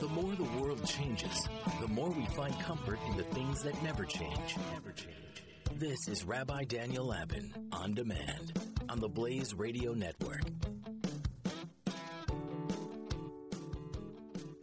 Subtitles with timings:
[0.00, 1.46] The more the world changes,
[1.78, 4.56] the more we find comfort in the things that never change.
[4.72, 5.44] Never change.
[5.74, 8.58] This is Rabbi Daniel Lapin on demand
[8.88, 10.40] on the Blaze Radio Network.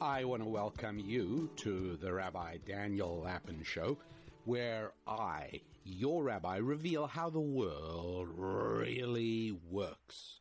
[0.01, 3.99] I want to welcome you to the Rabbi Daniel Lapin Show,
[4.45, 10.39] where I, your rabbi, reveal how the world really works.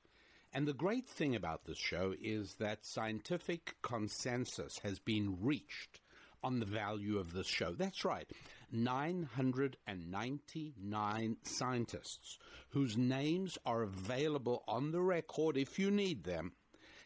[0.56, 6.00] And the great thing about this show is that scientific consensus has been reached
[6.42, 7.72] on the value of this show.
[7.72, 8.26] That's right.
[8.72, 12.38] 999 scientists
[12.70, 16.52] whose names are available on the record if you need them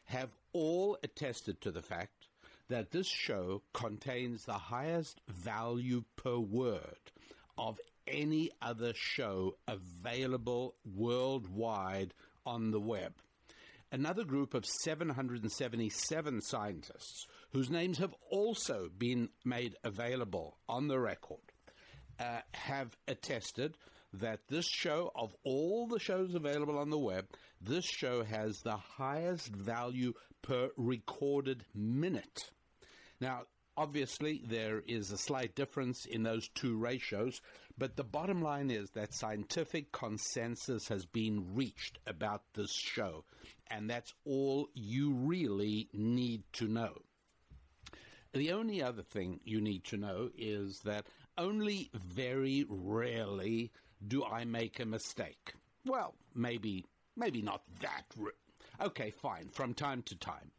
[0.05, 2.29] have all attested to the fact
[2.69, 7.10] that this show contains the highest value per word
[7.59, 12.15] of any other show available worldwide
[12.46, 13.12] on the web.
[13.93, 21.41] Another group of 777 scientists, whose names have also been made available on the record,
[22.21, 23.77] uh, have attested
[24.13, 27.27] that this show, of all the shows available on the web,
[27.60, 32.51] this show has the highest value per recorded minute.
[33.21, 33.43] Now,
[33.77, 37.41] obviously, there is a slight difference in those two ratios,
[37.80, 43.24] but the bottom line is that scientific consensus has been reached about this show,
[43.70, 46.92] and that's all you really need to know.
[48.34, 51.06] The only other thing you need to know is that
[51.38, 53.73] only very rarely
[54.06, 55.54] do I make a mistake.
[55.86, 56.84] Well, maybe,
[57.16, 58.04] maybe not that.
[58.78, 60.51] okay, fine, from time to time.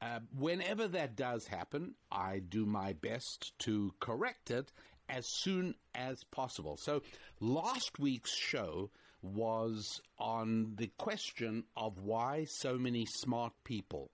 [0.00, 4.72] Uh, whenever that does happen, I do my best to correct it
[5.12, 6.76] as soon as possible.
[6.78, 7.02] So,
[7.38, 14.10] last week's show was on the question of why so many smart people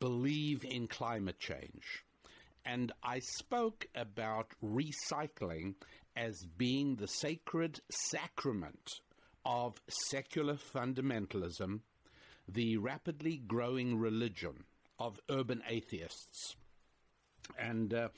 [0.00, 2.04] believe in climate change.
[2.64, 5.74] And I spoke about recycling
[6.16, 9.00] as being the sacred sacrament
[9.46, 11.80] of secular fundamentalism,
[12.48, 14.64] the rapidly growing religion
[14.98, 16.56] of urban atheists.
[17.58, 18.08] And, uh,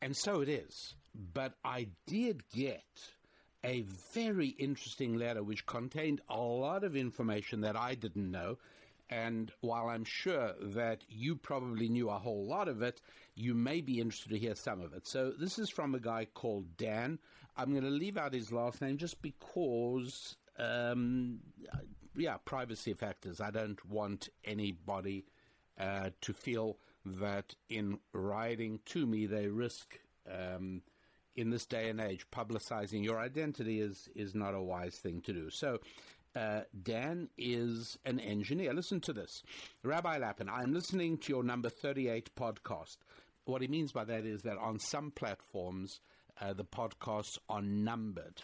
[0.00, 0.94] and so it is.
[1.14, 2.84] But I did get
[3.64, 3.82] a
[4.14, 8.58] very interesting letter which contained a lot of information that I didn't know.
[9.10, 13.00] And while I'm sure that you probably knew a whole lot of it,
[13.34, 15.06] you may be interested to hear some of it.
[15.06, 17.18] So this is from a guy called Dan.
[17.56, 21.40] I'm going to leave out his last name just because, um,
[22.16, 23.40] yeah, privacy factors.
[23.40, 25.26] I don't want anybody
[25.78, 29.98] uh, to feel that in writing to me they risk
[30.30, 30.82] um,
[31.36, 35.32] in this day and age publicizing your identity is is not a wise thing to
[35.32, 35.50] do.
[35.50, 35.78] So.
[36.36, 38.72] Uh, Dan is an engineer.
[38.72, 39.42] Listen to this.
[39.82, 42.98] Rabbi Lapin, I'm listening to your number 38 podcast.
[43.46, 45.98] What he means by that is that on some platforms,
[46.40, 48.42] uh, the podcasts are numbered.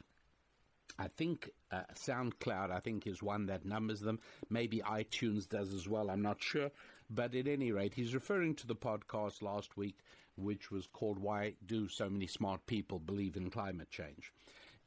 [0.99, 4.19] I think uh, SoundCloud, I think, is one that numbers them.
[4.49, 6.11] Maybe iTunes does as well.
[6.11, 6.71] I'm not sure.
[7.11, 9.99] But at any rate, he's referring to the podcast last week,
[10.37, 14.33] which was called Why Do So Many Smart People Believe in Climate Change?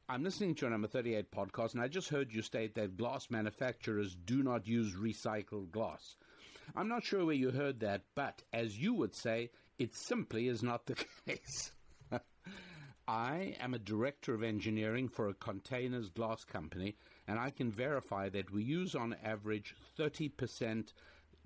[0.07, 3.29] I'm listening to your number 38 podcast, and I just heard you state that glass
[3.29, 6.15] manufacturers do not use recycled glass.
[6.75, 10.63] I'm not sure where you heard that, but as you would say, it simply is
[10.63, 10.95] not the
[11.27, 11.71] case.
[13.07, 16.95] I am a director of engineering for a containers glass company,
[17.27, 20.93] and I can verify that we use on average 30%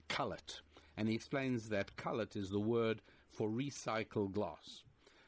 [0.10, 0.60] cullet.
[0.98, 3.02] And he explains that cullet is the word
[3.34, 4.84] for recycled glass.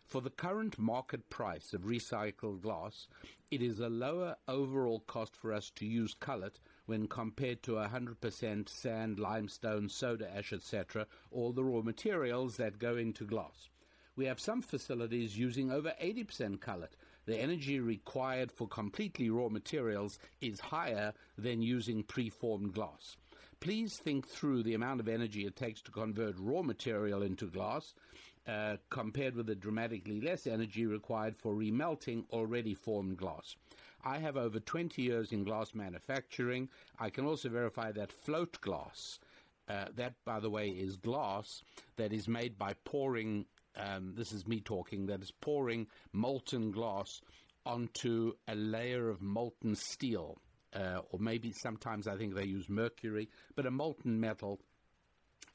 [0.05, 3.07] For the current market price of recycled glass,
[3.49, 8.69] it is a lower overall cost for us to use cullet when compared to 100%
[8.69, 13.69] sand, limestone, soda ash, etc., all the raw materials that go into glass.
[14.15, 16.95] We have some facilities using over 80% cullet.
[17.25, 23.17] The energy required for completely raw materials is higher than using preformed glass.
[23.59, 27.93] Please think through the amount of energy it takes to convert raw material into glass
[28.47, 33.55] uh, compared with the dramatically less energy required for remelting already formed glass.
[34.03, 36.69] I have over 20 years in glass manufacturing.
[36.99, 39.19] I can also verify that float glass,
[39.67, 41.63] uh, that by the way is glass
[41.95, 43.45] that is made by pouring
[43.77, 47.21] um, this is me talking, that is pouring molten glass
[47.65, 50.37] onto a layer of molten steel.
[50.75, 54.59] Uh, or maybe sometimes I think they use mercury, but a molten metal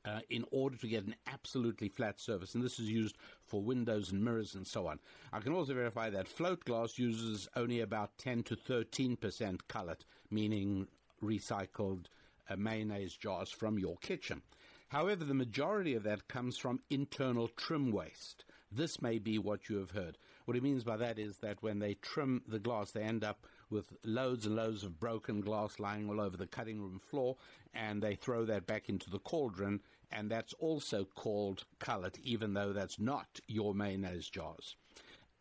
[0.04, 2.54] uh, in order to get an absolutely flat surface.
[2.54, 4.98] And this is used for windows and mirrors and so on.
[5.32, 10.86] I can also verify that float glass uses only about 10 to 13% cullet, meaning
[11.22, 12.06] recycled
[12.48, 14.42] uh, mayonnaise jars from your kitchen.
[14.88, 18.44] However, the majority of that comes from internal trim waste.
[18.72, 20.16] This may be what you have heard.
[20.44, 23.46] What he means by that is that when they trim the glass, they end up
[23.70, 27.36] with loads and loads of broken glass lying all over the cutting room floor,
[27.74, 29.80] and they throw that back into the cauldron,
[30.10, 34.76] and that's also called cullet, even though that's not your mayonnaise jars.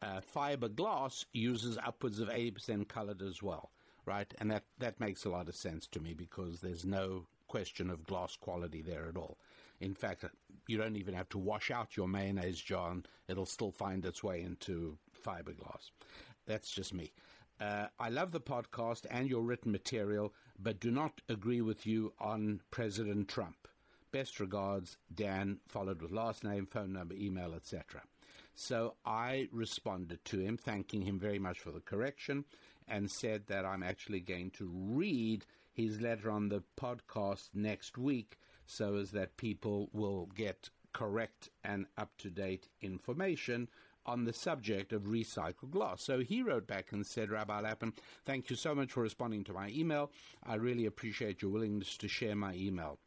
[0.01, 3.71] Uh, fiberglass uses upwards of 80% cullet as well,
[4.05, 4.33] right?
[4.39, 8.05] And that, that makes a lot of sense to me because there's no question of
[8.05, 9.37] glass quality there at all.
[9.81, 10.23] In fact,
[10.67, 12.95] you don't even have to wash out your mayonnaise jar,
[13.27, 15.91] it'll still find its way into fiberglass.
[16.45, 17.11] That's just me.
[17.59, 22.13] Uh, I love the podcast and your written material, but do not agree with you
[22.19, 23.67] on President Trump.
[24.11, 28.01] Best regards, Dan, followed with last name, phone number, email, etc.
[28.55, 32.45] So I responded to him, thanking him very much for the correction,
[32.87, 38.37] and said that I'm actually going to read his letter on the podcast next week
[38.65, 43.67] so as that people will get correct and up to date information
[44.05, 46.01] on the subject of recycled glass.
[46.01, 47.93] So he wrote back and said, Rabbi Lapin,
[48.25, 50.11] thank you so much for responding to my email.
[50.43, 52.97] I really appreciate your willingness to share my email.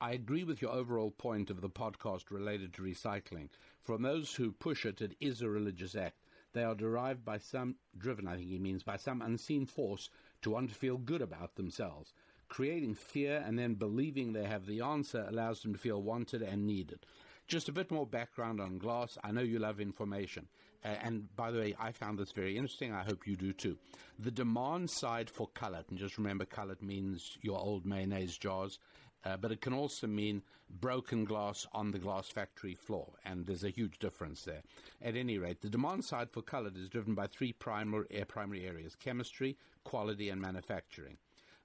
[0.00, 3.48] I agree with your overall point of the podcast related to recycling.
[3.82, 6.18] From those who push it, it is a religious act.
[6.52, 10.10] They are derived by some, driven, I think he means, by some unseen force
[10.42, 12.12] to want to feel good about themselves.
[12.48, 16.66] Creating fear and then believing they have the answer allows them to feel wanted and
[16.66, 17.06] needed.
[17.46, 19.16] Just a bit more background on glass.
[19.22, 20.48] I know you love information.
[20.84, 22.92] Uh, and by the way, I found this very interesting.
[22.92, 23.76] I hope you do too.
[24.18, 28.78] The demand side for cullet, and just remember cullet means your old mayonnaise jars,
[29.24, 30.42] uh, but it can also mean
[30.80, 34.62] broken glass on the glass factory floor, and there's a huge difference there.
[35.02, 38.96] At any rate, the demand side for cullet is driven by three uh, primary areas
[38.96, 41.16] chemistry, quality, and manufacturing.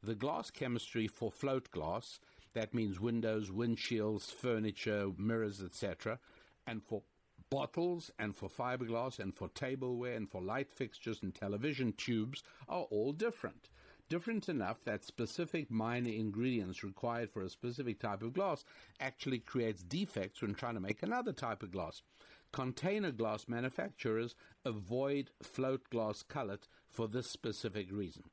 [0.04, 2.20] The glass chemistry for float glass,
[2.54, 6.20] that means windows, windshields, furniture, mirrors, etc.,
[6.68, 7.02] and for
[7.50, 12.84] bottles and for fiberglass and for tableware and for light fixtures and television tubes are
[12.84, 13.70] all different.
[14.10, 18.66] Different enough that specific minor ingredients required for a specific type of glass
[19.00, 22.02] actually creates defects when trying to make another type of glass.
[22.52, 28.24] Container glass manufacturers avoid float glass cullet for this specific reason.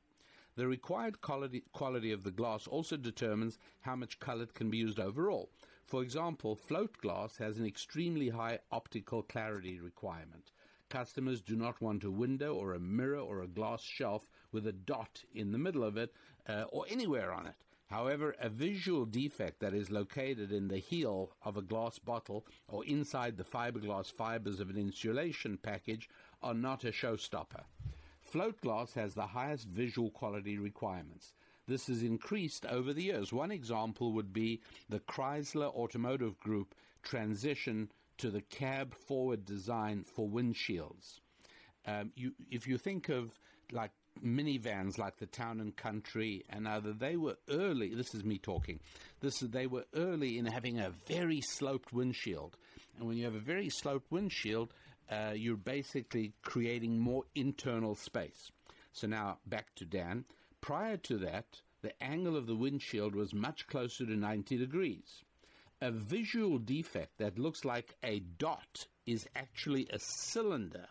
[0.59, 4.99] The required quality, quality of the glass also determines how much cullet can be used
[4.99, 5.49] overall.
[5.85, 10.51] For example, float glass has an extremely high optical clarity requirement.
[10.89, 14.73] Customers do not want a window or a mirror or a glass shelf with a
[14.73, 16.13] dot in the middle of it
[16.49, 17.63] uh, or anywhere on it.
[17.85, 22.83] However, a visual defect that is located in the heel of a glass bottle or
[22.83, 26.09] inside the fiberglass fibers of an insulation package
[26.43, 27.63] are not a showstopper.
[28.31, 31.33] Float glass has the highest visual quality requirements.
[31.67, 33.33] This has increased over the years.
[33.33, 40.29] One example would be the Chrysler Automotive Group transition to the cab forward design for
[40.29, 41.19] windshields.
[41.87, 43.31] Um, you, if you think of
[43.71, 43.91] like
[44.23, 47.95] minivans like the Town and Country and other, they were early.
[47.95, 48.79] This is me talking.
[49.21, 52.57] This they were early in having a very sloped windshield,
[52.97, 54.71] and when you have a very sloped windshield,
[55.09, 58.51] uh, you're basically creating more internal space.
[58.91, 60.25] So now back to Dan.
[60.61, 65.23] Prior to that, the angle of the windshield was much closer to 90 degrees.
[65.81, 70.87] A visual defect that looks like a dot is actually a cylinder,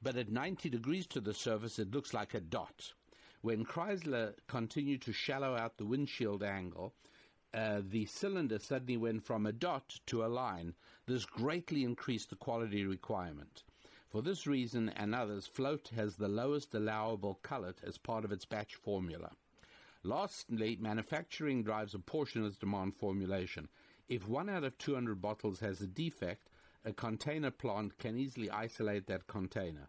[0.00, 2.92] but at 90 degrees to the surface, it looks like a dot.
[3.40, 6.94] When Chrysler continued to shallow out the windshield angle,
[7.54, 10.74] uh, the cylinder suddenly went from a dot to a line.
[11.06, 13.62] This greatly increased the quality requirement.
[14.08, 18.44] For this reason and others, float has the lowest allowable cullet as part of its
[18.44, 19.32] batch formula.
[20.02, 23.68] Lastly, manufacturing drives a portion of demand formulation.
[24.08, 26.50] If one out of 200 bottles has a defect,
[26.84, 29.88] a container plant can easily isolate that container.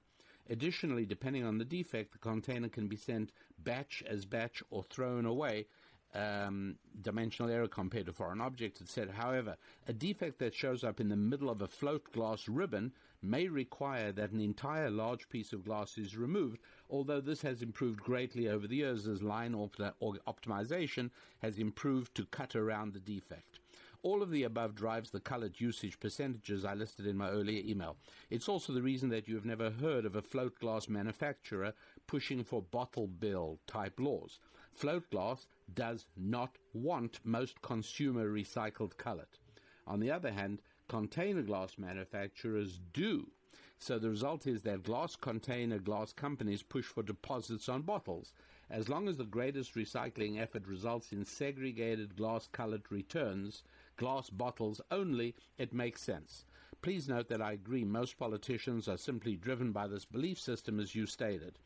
[0.50, 5.26] Additionally, depending on the defect, the container can be sent batch as batch or thrown
[5.26, 5.68] away
[6.14, 9.14] um, dimensional error compared to foreign objects, etc.
[9.14, 13.48] However, a defect that shows up in the middle of a float glass ribbon may
[13.48, 18.48] require that an entire large piece of glass is removed, although this has improved greatly
[18.48, 21.10] over the years as line optimization
[21.42, 23.60] has improved to cut around the defect.
[24.02, 27.98] All of the above drives the cullet usage percentages I listed in my earlier email.
[28.30, 31.74] It's also the reason that you have never heard of a float glass manufacturer
[32.08, 34.40] pushing for bottle bill type laws.
[34.72, 39.40] Float glass does not want most consumer recycled cullet.
[39.88, 43.32] On the other hand, container glass manufacturers do.
[43.80, 48.34] So the result is that glass container glass companies push for deposits on bottles.
[48.70, 53.64] As long as the greatest recycling effort results in segregated glass colored returns,
[53.98, 56.46] glass bottles only, it makes sense.
[56.82, 60.94] Please note that I agree most politicians are simply driven by this belief system as
[60.94, 61.58] you stated.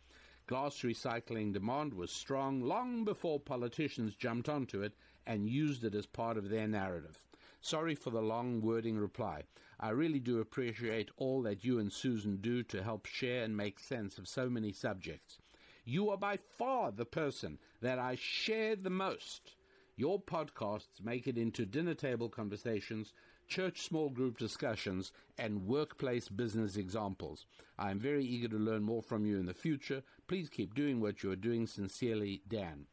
[0.45, 4.93] Glass recycling demand was strong long before politicians jumped onto it
[5.25, 7.23] and used it as part of their narrative.
[7.61, 9.43] Sorry for the long wording reply.
[9.79, 13.79] I really do appreciate all that you and Susan do to help share and make
[13.79, 15.39] sense of so many subjects.
[15.85, 19.55] You are by far the person that I share the most.
[19.95, 23.13] Your podcasts make it into dinner table conversations,
[23.53, 27.45] church small group discussions, and workplace business examples.
[27.77, 30.01] I am very eager to learn more from you in the future.
[30.27, 31.67] Please keep doing what you are doing.
[31.67, 32.87] Sincerely, Dan.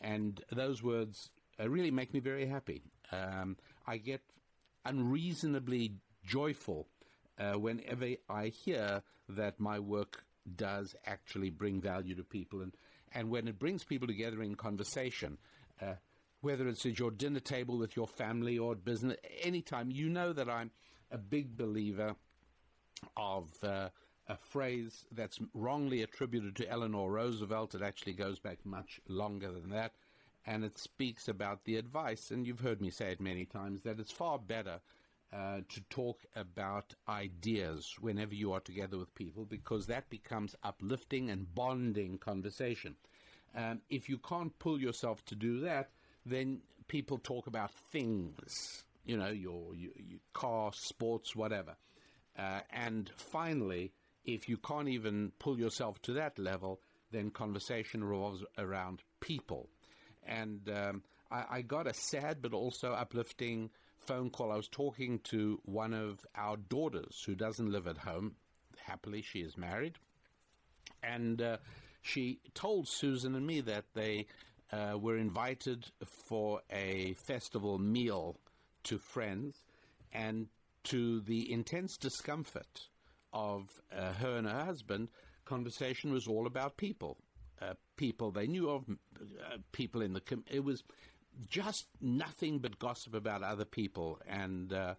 [0.00, 1.30] And those words
[1.60, 2.82] uh, really make me very happy.
[3.12, 4.22] Um, I get
[4.86, 5.92] unreasonably
[6.24, 6.86] joyful
[7.38, 10.24] uh, whenever I hear that my work
[10.56, 12.72] does actually bring value to people, and
[13.12, 15.36] and when it brings people together in conversation.
[15.78, 15.96] Uh,
[16.46, 20.48] whether it's at your dinner table with your family or business, anytime, you know that
[20.48, 20.70] I'm
[21.10, 22.14] a big believer
[23.16, 23.88] of uh,
[24.28, 27.74] a phrase that's wrongly attributed to Eleanor Roosevelt.
[27.74, 29.92] It actually goes back much longer than that
[30.46, 33.98] and it speaks about the advice, and you've heard me say it many times, that
[33.98, 34.78] it's far better
[35.32, 41.30] uh, to talk about ideas whenever you are together with people because that becomes uplifting
[41.30, 42.94] and bonding conversation.
[43.56, 45.90] Um, if you can't pull yourself to do that,
[46.26, 51.76] then people talk about things, you know, your, your, your car, sports, whatever.
[52.38, 53.92] Uh, and finally,
[54.24, 56.80] if you can't even pull yourself to that level,
[57.12, 59.68] then conversation revolves around people
[60.26, 64.52] and um, I, I, got a sad but also uplifting phone call.
[64.52, 68.34] I was talking to one of our daughters who doesn't live at home.
[68.84, 69.94] Happily, she is married,
[71.02, 71.56] and uh,
[72.02, 74.26] she told Susan and me that they
[74.72, 78.38] uh, were invited for a festival meal
[78.84, 79.62] to friends,
[80.12, 80.48] and
[80.84, 82.88] to the intense discomfort
[83.32, 85.08] of uh, her and her husband,
[85.44, 87.16] conversation was all about people
[87.60, 90.20] uh, people they knew of, uh, people in the.
[90.20, 90.82] Com- it was
[91.48, 94.94] just nothing but gossip about other people, and, uh,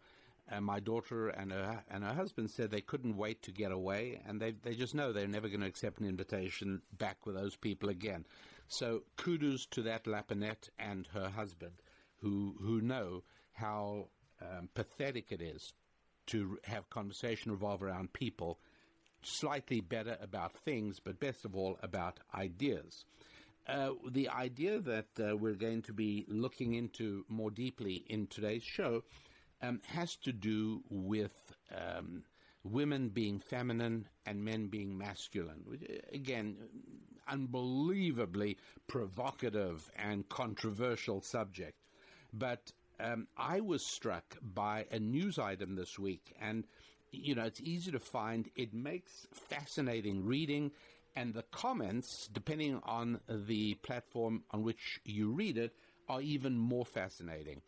[0.62, 4.40] my daughter and her and her husband said they couldn't wait to get away, and
[4.40, 7.90] they they just know they're never going to accept an invitation back with those people
[7.90, 8.26] again.
[8.68, 11.82] So kudos to that Lapinette and her husband,
[12.22, 14.10] who who know how
[14.42, 15.74] um, pathetic it is
[16.28, 18.60] to have conversation revolve around people
[19.24, 23.06] slightly better about things, but best of all about ideas.
[23.68, 28.64] Uh, the idea that uh, we're going to be looking into more deeply in today's
[28.64, 29.04] show
[29.62, 32.24] um, has to do with um,
[32.64, 35.64] women being feminine and men being masculine.
[36.14, 36.56] Again,
[37.28, 38.58] unbelievably
[38.88, 41.78] provocative and controversial subject.
[42.34, 46.66] But um, I was struck by a news item this week, and
[47.12, 48.50] you know, it's easy to find.
[48.56, 50.72] It makes fascinating reading,
[51.16, 55.74] and the comments, depending on the platform on which you read it,
[56.10, 57.62] are even more fascinating.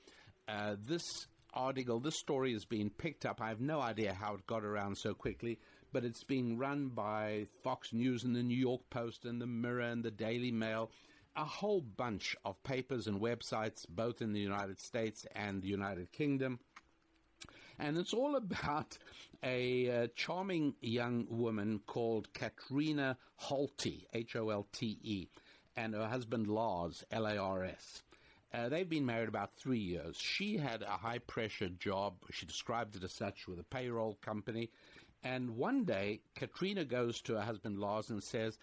[0.47, 3.41] Uh, this article, this story is being picked up.
[3.41, 5.59] I have no idea how it got around so quickly,
[5.91, 9.81] but it's being run by Fox News and the New York Post and the Mirror
[9.81, 10.91] and the Daily Mail,
[11.35, 16.11] a whole bunch of papers and websites, both in the United States and the United
[16.11, 16.59] Kingdom.
[17.79, 18.97] And it's all about
[19.41, 25.27] a uh, charming young woman called Katrina Holte, H O L T E,
[25.77, 28.03] and her husband Lars, L A R S.
[28.51, 30.17] Uh, they've been married about three years.
[30.17, 32.15] She had a high pressure job.
[32.31, 34.71] She described it as such with a payroll company.
[35.23, 38.57] And one day, Katrina goes to her husband Lars and says,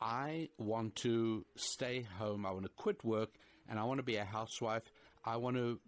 [0.00, 2.44] I want to stay home.
[2.44, 3.30] I want to quit work
[3.68, 4.82] and I want to be a housewife.
[5.24, 5.78] I want to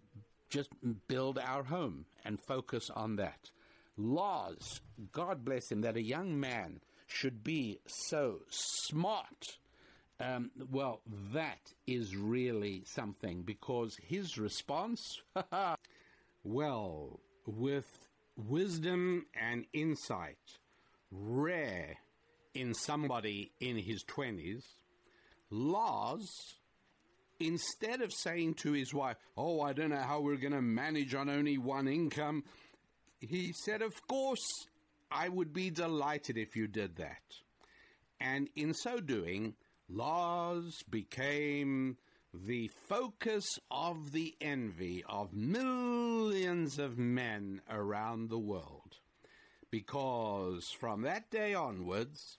[0.49, 0.69] just
[1.07, 3.49] build our home and focus on that.
[3.97, 9.57] Lars, God bless him, that a young man should be so smart.
[10.19, 11.01] Um, well,
[11.33, 15.21] that is really something because his response,
[16.43, 18.04] well, with
[18.35, 20.37] wisdom and insight
[21.11, 21.97] rare
[22.53, 24.63] in somebody in his 20s,
[25.49, 26.29] Lars
[27.39, 31.13] instead of saying to his wife, Oh, I don't know how we're going to manage
[31.13, 32.43] on only one income,
[33.19, 34.47] he said, Of course,
[35.11, 37.21] I would be delighted if you did that.
[38.19, 39.55] And in so doing,
[39.89, 41.97] Lars became
[42.43, 48.97] the focus of the envy of millions of men around the world.
[49.71, 52.37] Because from that day onwards,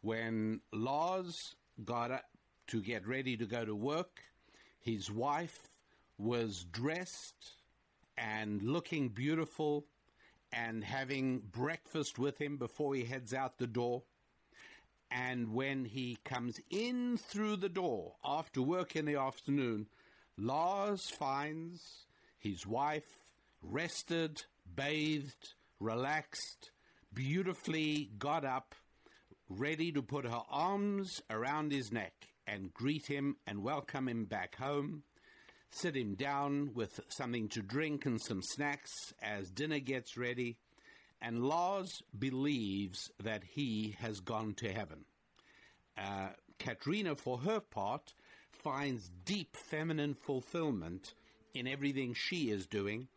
[0.00, 2.24] when Lars got up
[2.68, 4.20] to get ready to go to work,
[4.80, 5.70] his wife
[6.18, 7.54] was dressed
[8.16, 9.86] and looking beautiful
[10.52, 14.02] and having breakfast with him before he heads out the door.
[15.10, 19.86] And when he comes in through the door after work in the afternoon,
[20.36, 22.06] Lars finds
[22.38, 23.18] his wife
[23.62, 24.42] rested,
[24.74, 26.70] bathed, relaxed,
[27.12, 28.74] beautifully got up,
[29.48, 32.12] ready to put her arms around his neck
[32.46, 35.02] and greet him and welcome him back home,
[35.70, 39.12] sit him down with something to drink and some snacks.
[39.22, 40.58] As dinner gets ready,
[41.24, 45.06] and Lars believes that he has gone to heaven.
[45.96, 46.28] Uh,
[46.58, 48.12] Katrina, for her part,
[48.52, 51.14] finds deep feminine fulfillment
[51.54, 53.08] in everything she is doing,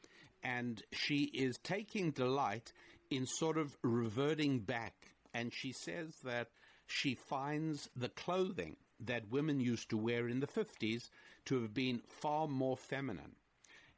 [0.41, 2.71] and she is taking delight
[3.09, 4.93] in sort of reverting back.
[5.33, 6.47] And she says that
[6.85, 11.09] she finds the clothing that women used to wear in the 50s
[11.45, 13.35] to have been far more feminine.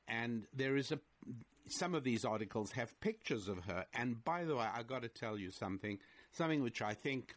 [0.07, 0.99] And there is a
[1.71, 3.85] some of these articles have pictures of her.
[3.93, 5.99] And by the way, I got to tell you something,
[6.31, 7.35] something which I think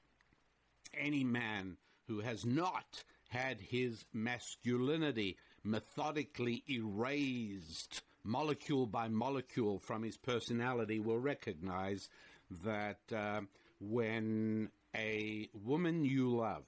[0.94, 10.16] any man who has not had his masculinity methodically erased molecule by molecule from his
[10.16, 12.08] personality will recognize
[12.64, 13.40] that uh,
[13.80, 16.64] when a woman you love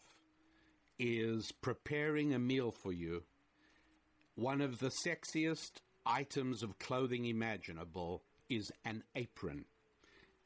[0.98, 3.22] is preparing a meal for you,
[4.36, 9.64] one of the sexiest items of clothing imaginable is an apron.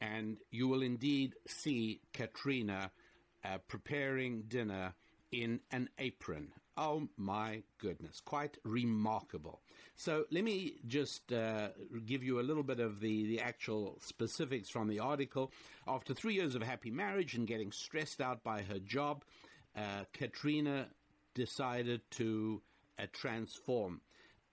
[0.01, 2.91] And you will indeed see Katrina
[3.43, 4.93] uh, preparing dinner
[5.31, 6.49] in an apron.
[6.77, 9.61] Oh my goodness, quite remarkable.
[9.95, 11.69] So let me just uh,
[12.05, 15.51] give you a little bit of the, the actual specifics from the article.
[15.87, 19.25] After three years of happy marriage and getting stressed out by her job,
[19.75, 20.87] uh, Katrina
[21.35, 22.61] decided to
[22.97, 24.01] uh, transform.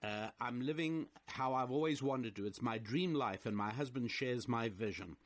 [0.07, 2.45] Uh, I'm living how I've always wanted to.
[2.45, 5.17] It's my dream life, and my husband shares my vision.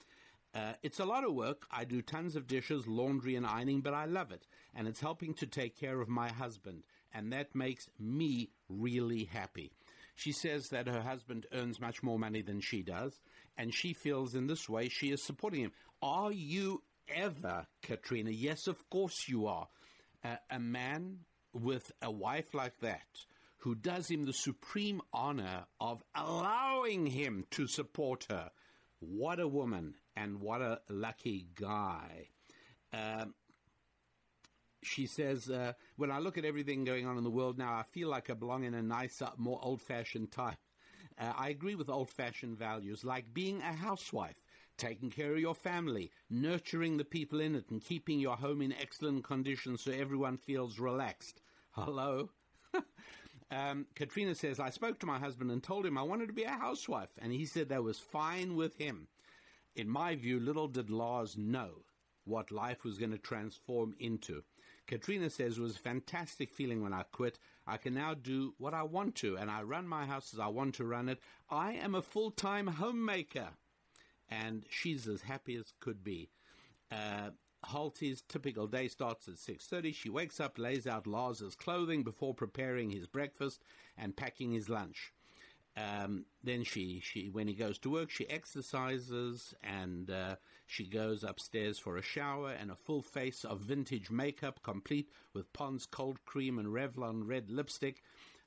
[0.55, 1.67] Uh, it's a lot of work.
[1.69, 4.47] I do tons of dishes, laundry, and ironing, but I love it.
[4.73, 6.81] And it's helping to take care of my husband.
[7.13, 9.71] And that makes me really happy.
[10.15, 13.21] She says that her husband earns much more money than she does.
[13.57, 15.71] And she feels in this way she is supporting him.
[16.01, 18.31] Are you ever, Katrina?
[18.31, 19.67] Yes, of course you are.
[20.23, 21.19] Uh, a man
[21.53, 23.25] with a wife like that
[23.61, 28.49] who does him the supreme honor of allowing him to support her.
[28.99, 32.29] What a woman and what a lucky guy.
[32.91, 33.35] Um,
[34.81, 37.83] she says, uh, when I look at everything going on in the world now, I
[37.83, 40.57] feel like I belong in a nicer, more old fashioned time.
[41.19, 44.41] Uh, I agree with old fashioned values like being a housewife,
[44.77, 48.73] taking care of your family, nurturing the people in it, and keeping your home in
[48.73, 51.41] excellent condition so everyone feels relaxed.
[51.71, 52.31] Hello?
[53.51, 56.43] um, Katrina says, I spoke to my husband and told him I wanted to be
[56.43, 59.07] a housewife, and he said that was fine with him.
[59.75, 61.83] In my view, little did Lars know
[62.23, 64.43] what life was going to transform into.
[64.87, 67.39] Katrina says it was a fantastic feeling when I quit.
[67.67, 70.47] I can now do what I want to, and I run my house as I
[70.47, 71.19] want to run it.
[71.49, 73.49] I am a full time homemaker.
[74.29, 76.29] And she's as happy as could be.
[76.89, 77.31] Uh,
[77.63, 79.93] Holte's typical day starts at 6.30.
[79.93, 83.61] She wakes up, lays out Lars's clothing before preparing his breakfast
[83.97, 85.13] and packing his lunch.
[85.77, 91.23] Um, then she, she, when he goes to work, she exercises and uh, she goes
[91.23, 96.23] upstairs for a shower and a full face of vintage makeup, complete with Pond's cold
[96.25, 98.03] cream and Revlon red lipstick,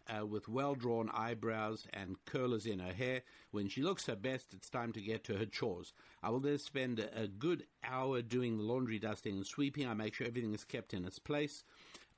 [0.08, 3.22] uh, with well-drawn eyebrows and curlers in her hair.
[3.50, 5.92] When she looks her best, it's time to get to her chores.
[6.22, 9.86] I will then spend a, a good hour doing the laundry, dusting, and sweeping.
[9.86, 11.64] I make sure everything is kept in its place.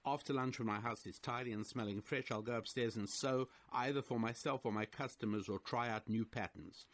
[0.05, 3.49] After lunch, when my house is tidy and smelling fresh, I'll go upstairs and sew
[3.73, 6.87] either for myself or my customers or try out new patterns.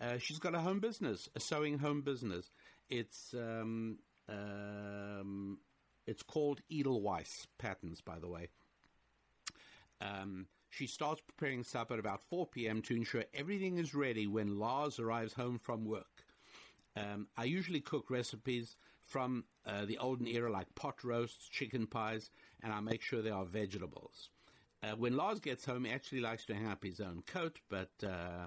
[0.00, 2.50] Uh, she's got a home business, a sewing home business.
[2.90, 5.58] It's um, um,
[6.06, 8.48] it's called Edelweiss Patterns, by the way.
[10.00, 12.82] Um, she starts preparing supper at about 4 p.m.
[12.82, 16.24] to ensure everything is ready when Lars arrives home from work.
[16.96, 22.30] Um, I usually cook recipes from uh, the olden era like pot roasts, chicken pies,
[22.62, 24.30] and I make sure there are vegetables.
[24.82, 27.90] Uh, when Lars gets home, he actually likes to hang up his own coat, but
[28.04, 28.46] uh,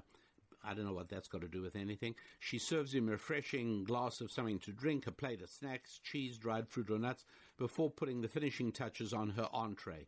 [0.63, 2.15] I don't know what that's got to do with anything.
[2.39, 6.37] She serves him a refreshing glass of something to drink, a plate of snacks, cheese,
[6.37, 7.25] dried fruit, or nuts,
[7.57, 10.07] before putting the finishing touches on her entree.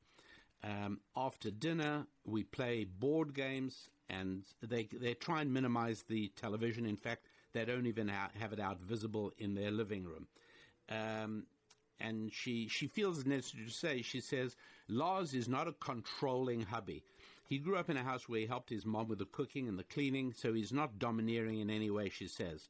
[0.64, 6.86] Um, after dinner, we play board games, and they they try and minimize the television.
[6.86, 10.28] In fact, they don't even ha- have it out visible in their living room.
[10.90, 11.46] Um,
[12.00, 14.56] and she she feels necessary to say she says
[14.88, 17.04] Lars is not a controlling hubby.
[17.46, 19.78] He grew up in a house where he helped his mom with the cooking and
[19.78, 22.70] the cleaning, so he's not domineering in any way, she says.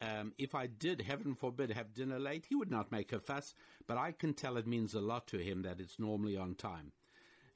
[0.00, 3.54] Um, if I did, heaven forbid, have dinner late, he would not make a fuss,
[3.86, 6.92] but I can tell it means a lot to him that it's normally on time.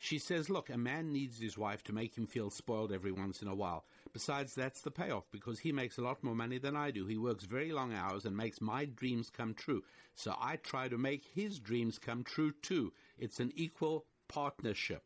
[0.03, 3.41] She says, Look, a man needs his wife to make him feel spoiled every once
[3.41, 3.85] in a while.
[4.13, 7.07] Besides, that's the payoff because he makes a lot more money than I do.
[7.07, 9.85] He works very long hours and makes my dreams come true.
[10.17, 12.93] So I try to make his dreams come true too.
[13.17, 15.05] It's an equal partnership.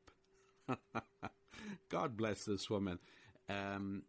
[1.90, 2.98] God bless this woman.
[3.50, 4.04] Um,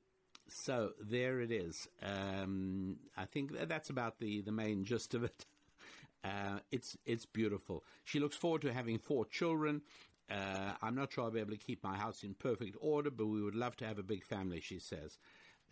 [0.47, 1.89] so there it is.
[2.01, 5.45] Um, I think that's about the, the main gist of it.
[6.23, 7.85] Uh, it's it's beautiful.
[8.03, 9.81] She looks forward to having four children.
[10.29, 13.27] Uh, I'm not sure I'll be able to keep my house in perfect order, but
[13.27, 15.17] we would love to have a big family, she says,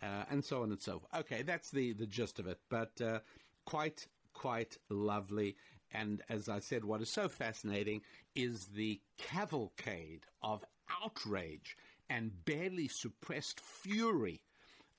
[0.02, 1.14] uh, and so on and so forth.
[1.14, 3.18] Okay, that's the, the gist of it, but uh,
[3.66, 5.56] quite, quite lovely.
[5.92, 8.00] And as I said, what is so fascinating
[8.34, 10.64] is the cavalcade of
[11.02, 11.76] outrage
[12.08, 14.40] and barely suppressed fury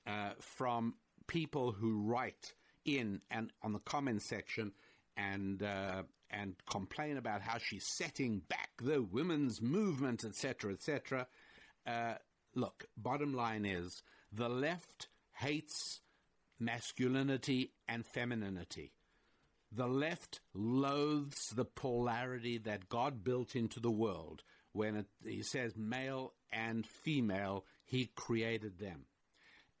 [0.06, 0.94] uh, from
[1.26, 4.72] people who write in and on the comment section
[5.16, 11.26] and uh, and complain about how she's setting back the women's movement, etc., etc.
[11.86, 12.14] Uh,
[12.54, 16.00] look, bottom line is the left hates
[16.58, 18.92] masculinity and femininity.
[19.70, 24.42] The left loathes the polarity that God built into the world.
[24.72, 29.06] When it, he says male and female, he created them.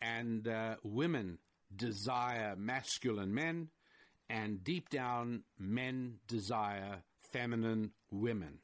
[0.00, 1.38] And uh, women
[1.74, 3.68] desire masculine men,
[4.28, 8.58] and deep down, men desire feminine women.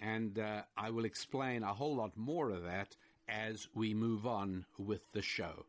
[0.00, 2.96] And uh, I will explain a whole lot more of that
[3.28, 5.66] as we move on with the show.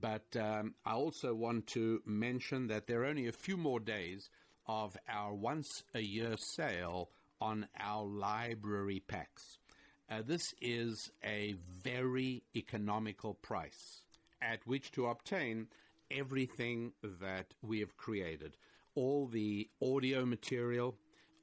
[0.00, 4.28] But um, I also want to mention that there are only a few more days
[4.66, 9.58] of our once a year sale on our library packs.
[10.10, 14.02] Uh, this is a very economical price
[14.40, 15.66] at which to obtain
[16.10, 18.56] everything that we have created
[18.94, 20.96] all the audio material,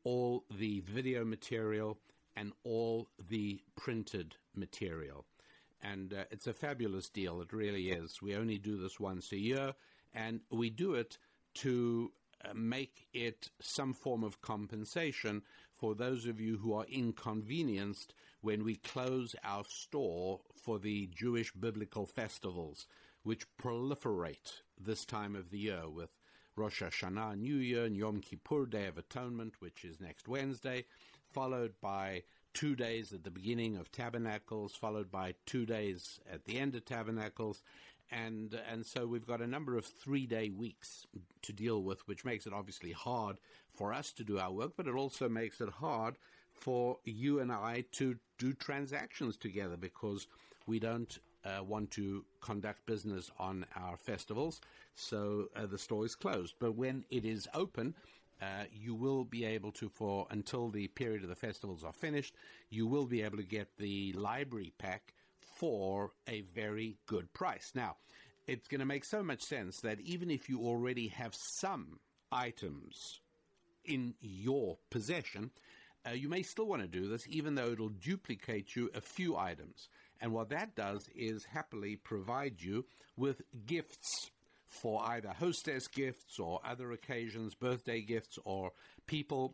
[0.03, 1.99] all the video material,
[2.35, 5.25] and all the printed material.
[5.81, 7.41] And uh, it's a fabulous deal.
[7.41, 8.21] It really is.
[8.21, 9.73] We only do this once a year,
[10.13, 11.17] and we do it
[11.55, 12.11] to
[12.43, 15.43] uh, make it some form of compensation
[15.75, 21.51] for those of you who are inconvenienced when we close our store for the Jewish
[21.53, 22.87] biblical festivals
[23.23, 26.09] which proliferate this time of the year with
[26.55, 30.85] Rosh Hashanah, New Year, and Yom Kippur, Day of Atonement, which is next Wednesday,
[31.31, 36.59] followed by two days at the beginning of Tabernacles, followed by two days at the
[36.59, 37.63] end of Tabernacles,
[38.11, 41.07] and and so we've got a number of three day weeks
[41.41, 43.39] to deal with, which makes it obviously hard
[43.73, 46.17] for us to do our work, but it also makes it hard
[46.51, 50.27] for you and I to do transactions together because
[50.67, 54.61] we don't uh, want to conduct business on our festivals,
[54.95, 56.55] so uh, the store is closed.
[56.59, 57.95] But when it is open,
[58.41, 62.35] uh, you will be able to, for until the period of the festivals are finished,
[62.69, 67.71] you will be able to get the library pack for a very good price.
[67.75, 67.95] Now,
[68.47, 71.99] it's going to make so much sense that even if you already have some
[72.31, 73.21] items
[73.85, 75.51] in your possession,
[76.05, 79.37] uh, you may still want to do this, even though it'll duplicate you a few
[79.37, 79.87] items.
[80.23, 82.85] And what that does is happily provide you
[83.17, 84.31] with gifts
[84.65, 88.71] for either hostess gifts or other occasions, birthday gifts, or
[89.05, 89.53] people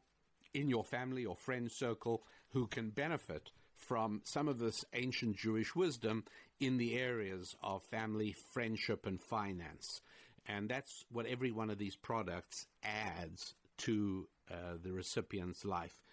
[0.53, 5.75] in your family or friend circle who can benefit from some of this ancient Jewish
[5.75, 6.23] wisdom
[6.59, 10.01] in the areas of family, friendship, and finance.
[10.45, 16.03] And that's what every one of these products adds to uh, the recipient's life.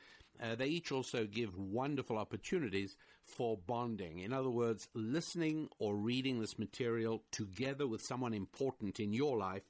[0.42, 4.20] Uh, they each also give wonderful opportunities for bonding.
[4.20, 9.62] In other words, listening or reading this material together with someone important in your life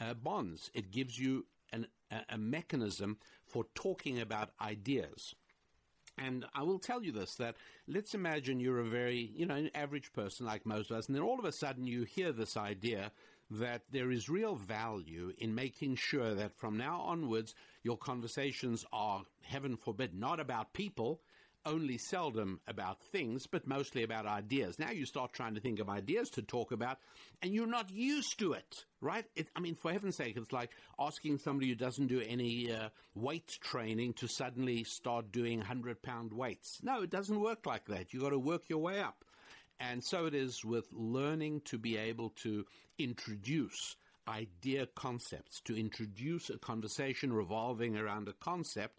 [0.00, 0.70] uh, bonds.
[0.74, 1.86] It gives you an,
[2.28, 5.34] a, mechanism for talking about ideas.
[6.18, 9.70] And I will tell you this that let's imagine you're a very, you know, an
[9.74, 12.56] average person like most of us, and then all of a sudden you hear this
[12.56, 13.12] idea
[13.50, 19.22] that there is real value in making sure that from now onwards your conversations are,
[19.42, 21.20] heaven forbid, not about people,
[21.66, 24.78] only seldom about things, but mostly about ideas.
[24.78, 26.98] Now you start trying to think of ideas to talk about,
[27.42, 29.24] and you're not used to it, right?
[29.34, 32.88] It, I mean, for heaven's sake, it's like asking somebody who doesn't do any uh,
[33.14, 36.78] weight training to suddenly start doing 100 pound weights.
[36.82, 38.14] No, it doesn't work like that.
[38.14, 39.24] You've got to work your way up.
[39.78, 42.64] And so it is with learning to be able to
[42.98, 43.96] introduce
[44.28, 48.98] idea concepts, to introduce a conversation revolving around a concept.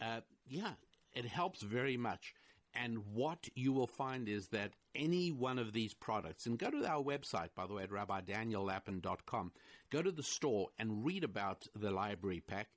[0.00, 0.72] Uh, yeah,
[1.14, 2.34] it helps very much.
[2.74, 6.86] And what you will find is that any one of these products, and go to
[6.86, 9.52] our website, by the way, at rabbidaniellapin.com,
[9.90, 12.68] go to the store and read about the library pack,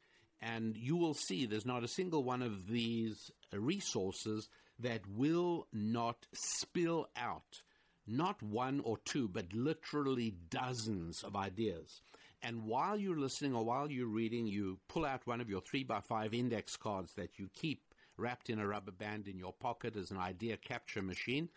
[0.42, 4.48] and you will see there's not a single one of these resources
[4.80, 7.62] that will not spill out
[8.08, 12.02] not one or two, but literally dozens of ideas.
[12.42, 15.84] And while you're listening or while you're reading, you pull out one of your three
[15.84, 17.82] by five index cards that you keep
[18.18, 21.50] wrapped in a rubber band in your pocket as an idea capture machine,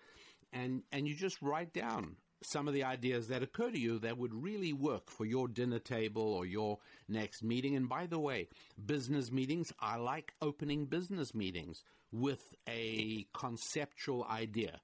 [0.52, 4.18] and, and you just write down some of the ideas that occur to you that
[4.18, 6.78] would really work for your dinner table or your
[7.08, 7.76] next meeting.
[7.76, 8.48] And by the way,
[8.84, 14.80] business meetings, I like opening business meetings with a conceptual idea.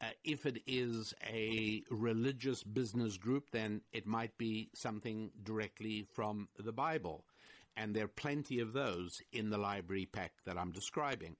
[0.00, 6.48] Uh, if it is a religious business group, then it might be something directly from
[6.58, 7.24] the Bible.
[7.76, 11.36] And there are plenty of those in the library pack that I'm describing.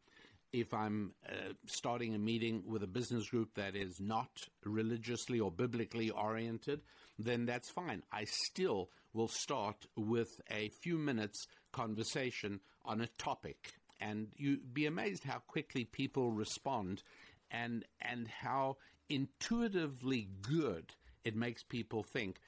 [0.52, 5.50] If I'm uh, starting a meeting with a business group that is not religiously or
[5.50, 6.80] biblically oriented,
[7.18, 8.02] then that's fine.
[8.12, 13.74] I still will start with a few minutes conversation on a topic.
[14.00, 17.02] And you'd be amazed how quickly people respond
[17.50, 18.76] and and how
[19.08, 20.92] intuitively good
[21.24, 22.38] it makes people think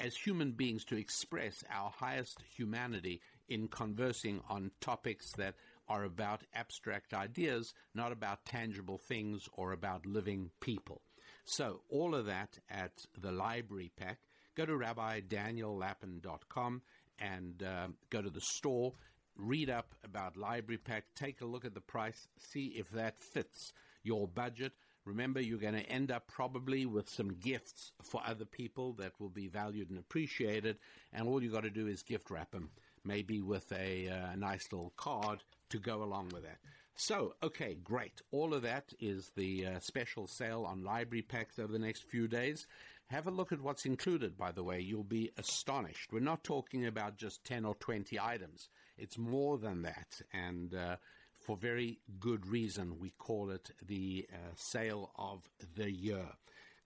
[0.00, 5.54] as human beings to express our highest humanity in conversing on topics that
[5.88, 11.02] are about abstract ideas, not about tangible things or about living people.
[11.44, 14.18] So, all of that at the library pack.
[14.54, 16.82] Go to rabbidaniellapin.com
[17.20, 18.92] and uh, go to the store,
[19.36, 23.72] read up about library pack, take a look at the price, see if that fits
[24.02, 24.72] your budget.
[25.04, 29.30] Remember, you're going to end up probably with some gifts for other people that will
[29.30, 30.76] be valued and appreciated,
[31.12, 32.70] and all you got to do is gift wrap them,
[33.04, 36.58] maybe with a uh, nice little card to go along with that.
[36.96, 38.22] So, okay, great.
[38.32, 42.26] All of that is the uh, special sale on library packs over the next few
[42.26, 42.66] days.
[43.06, 44.80] Have a look at what's included, by the way.
[44.80, 46.12] You'll be astonished.
[46.12, 48.68] We're not talking about just 10 or 20 items.
[48.98, 50.20] It's more than that.
[50.32, 50.96] And uh,
[51.38, 56.26] for very good reason, we call it the uh, sale of the year.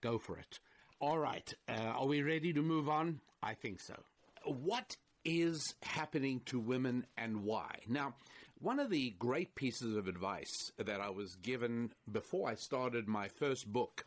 [0.01, 0.59] Go for it.
[0.99, 1.51] All right.
[1.67, 3.19] Uh, are we ready to move on?
[3.41, 3.95] I think so.
[4.45, 7.79] What is happening to women and why?
[7.87, 8.13] Now,
[8.63, 13.27] one of the great pieces of advice that I was given before I started my
[13.27, 14.05] first book,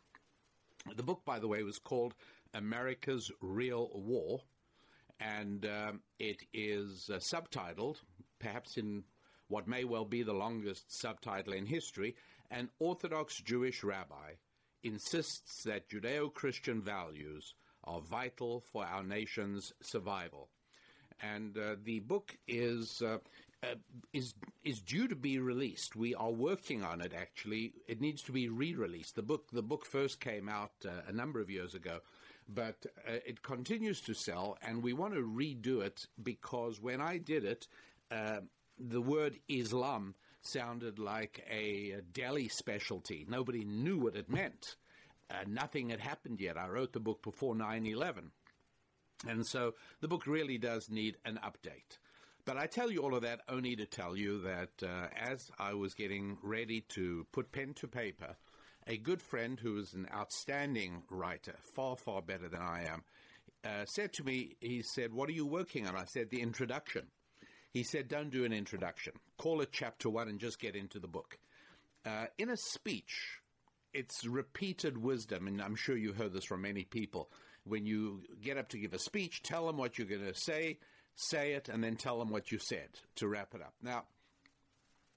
[0.97, 2.15] the book, by the way, was called
[2.55, 4.41] America's Real War,
[5.21, 7.97] and um, it is uh, subtitled,
[8.39, 9.05] perhaps in
[9.49, 12.17] what may well be the longest subtitle in history,
[12.51, 14.37] an Orthodox Jewish rabbi
[14.83, 20.49] insists that Judeo Christian values are vital for our nation's survival.
[21.21, 23.03] And uh, the book is.
[23.03, 23.19] Uh,
[23.71, 23.75] uh,
[24.13, 25.97] is is due to be released.
[25.97, 27.13] We are working on it.
[27.15, 29.15] Actually, it needs to be re-released.
[29.15, 32.01] The book the book first came out uh, a number of years ago,
[32.49, 37.19] but uh, it continues to sell, and we want to redo it because when I
[37.19, 37.67] did it,
[38.11, 38.41] uh,
[38.79, 43.27] the word Islam sounded like a, deli specialty.
[43.29, 44.77] Nobody knew what it meant.
[45.29, 46.57] Uh, nothing had happened yet.
[46.57, 48.31] I wrote the book before 9 11.
[49.27, 51.99] And so the book really does need an update.
[52.47, 55.75] But I tell you all of that only to tell you that uh, as I
[55.75, 58.37] was getting ready to put pen to paper,
[58.87, 63.03] a good friend who is an outstanding writer, far, far better than I am,
[63.65, 65.97] uh, said to me, he said, What are you working on?
[65.97, 67.09] I said, The introduction.
[67.73, 69.13] He said, don't do an introduction.
[69.37, 71.37] Call it chapter one and just get into the book.
[72.07, 73.41] Uh, in a speech,
[73.93, 77.29] it's repeated wisdom, and I'm sure you heard this from many people.
[77.65, 80.79] When you get up to give a speech, tell them what you're going to say,
[81.17, 83.75] say it, and then tell them what you said to wrap it up.
[83.83, 84.05] Now,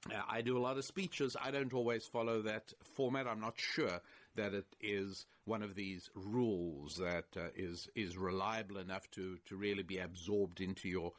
[0.08, 1.36] uh, I do a lot of speeches.
[1.40, 3.28] I don't always follow that format.
[3.28, 4.02] I'm not sure
[4.36, 9.56] that it is one of these rules that uh, is is reliable enough to, to
[9.56, 11.12] really be absorbed into your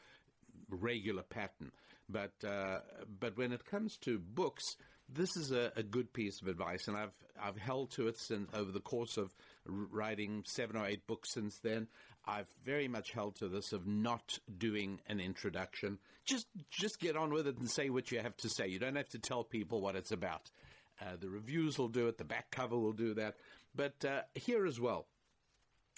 [0.70, 1.72] regular pattern.
[2.08, 2.80] But uh,
[3.18, 4.76] but when it comes to books,
[5.08, 8.48] this is a, a, good piece of advice, and I've I've held to it since
[8.54, 9.34] over the course of
[9.66, 11.88] writing seven or eight books since then.
[12.26, 15.98] I've very much held to this of not doing an introduction.
[16.24, 18.68] Just just get on with it and say what you have to say.
[18.68, 20.50] You don't have to tell people what it's about.
[21.00, 22.18] Uh, the reviews will do it.
[22.18, 23.36] The back cover will do that.
[23.74, 25.06] But uh, here as well,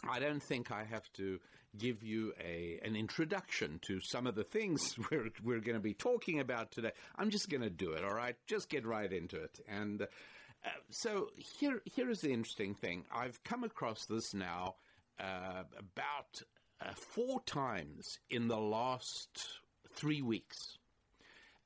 [0.09, 1.41] I don't think I have to
[1.77, 5.95] give you a an introduction to some of the things we're we're going to be
[5.95, 6.93] talking about today.
[7.17, 8.05] I'm just going to do it.
[8.05, 9.61] All right, just get right into it.
[9.69, 13.05] And uh, so here here is the interesting thing.
[13.15, 14.77] I've come across this now
[15.21, 16.43] uh, about
[16.81, 19.61] uh, four times in the last
[19.95, 20.79] three weeks.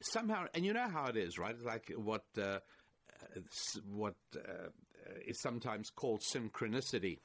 [0.01, 1.55] Somehow, and you know how it is, right?
[1.55, 2.59] It's like what uh,
[3.91, 4.69] what uh,
[5.27, 7.19] is sometimes called synchronicity,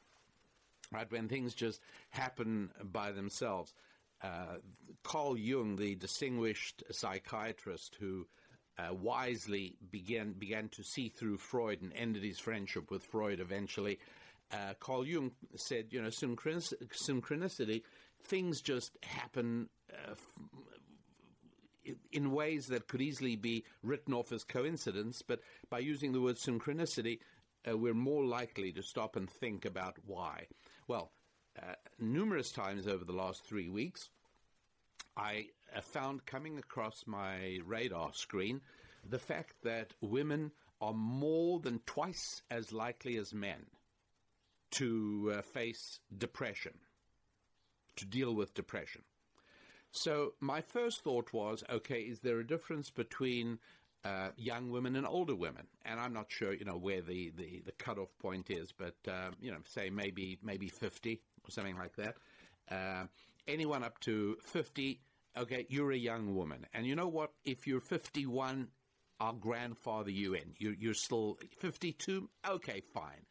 [0.91, 1.11] right?
[1.11, 3.73] When things just happen by themselves.
[4.23, 4.57] Uh,
[5.03, 8.27] Carl Jung, the distinguished psychiatrist who
[8.77, 13.99] uh, wisely began began to see through Freud and ended his friendship with Freud eventually.
[14.51, 17.83] Uh, Carl Jung said, you know, synchronicity,
[18.23, 20.15] things just happen uh,
[22.11, 26.35] in ways that could easily be written off as coincidence, but by using the word
[26.35, 27.19] synchronicity,
[27.69, 30.47] uh, we're more likely to stop and think about why.
[30.87, 31.11] Well,
[31.61, 34.09] uh, numerous times over the last three weeks,
[35.17, 38.61] I uh, found coming across my radar screen
[39.07, 43.65] the fact that women are more than twice as likely as men
[44.71, 46.73] to uh, face depression,
[47.95, 49.01] to deal with depression.
[49.91, 53.59] So my first thought was, okay, is there a difference between
[54.05, 55.67] uh, young women and older women?
[55.83, 59.31] And I'm not sure, you know, where the, the, the cutoff point is, but, uh,
[59.41, 62.15] you know, say maybe, maybe 50 or something like that.
[62.69, 63.05] Uh,
[63.47, 65.01] anyone up to 50,
[65.37, 66.65] okay, you're a young woman.
[66.73, 67.31] And you know what?
[67.43, 68.69] If you're 51,
[69.19, 70.53] I'll grandfather you in.
[70.57, 72.29] You're, you're still 52?
[72.49, 73.25] Okay, fine.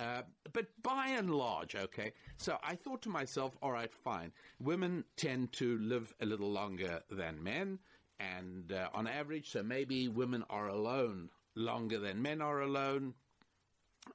[0.00, 2.12] Uh, but by and large, okay.
[2.36, 4.32] So I thought to myself, all right, fine.
[4.60, 7.80] Women tend to live a little longer than men,
[8.20, 13.14] and uh, on average, so maybe women are alone longer than men are alone.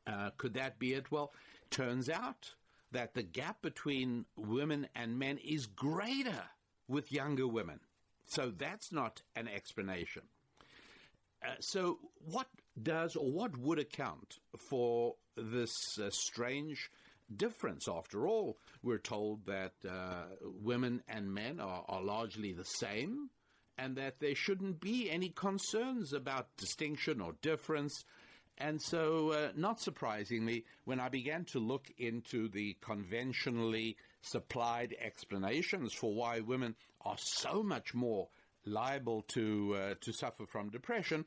[0.08, 1.12] Uh, could that be it?
[1.12, 1.34] Well,
[1.70, 2.54] turns out
[2.92, 6.44] that the gap between women and men is greater
[6.88, 7.80] with younger women.
[8.26, 10.24] So that's not an explanation.
[11.46, 12.48] Uh, so, what
[12.82, 16.90] does or what would account for this uh, strange
[17.36, 17.88] difference?
[17.88, 23.30] After all, we're told that uh, women and men are, are largely the same
[23.78, 28.06] and that there shouldn't be any concerns about distinction or difference.
[28.58, 35.92] And so, uh, not surprisingly, when I began to look into the conventionally supplied explanations
[35.94, 38.30] for why women are so much more
[38.66, 41.26] liable to uh, to suffer from depression,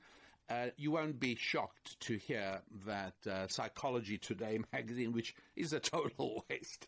[0.48, 5.80] uh, you won't be shocked to hear that uh, Psychology Today magazine, which is a
[5.80, 6.86] total waste,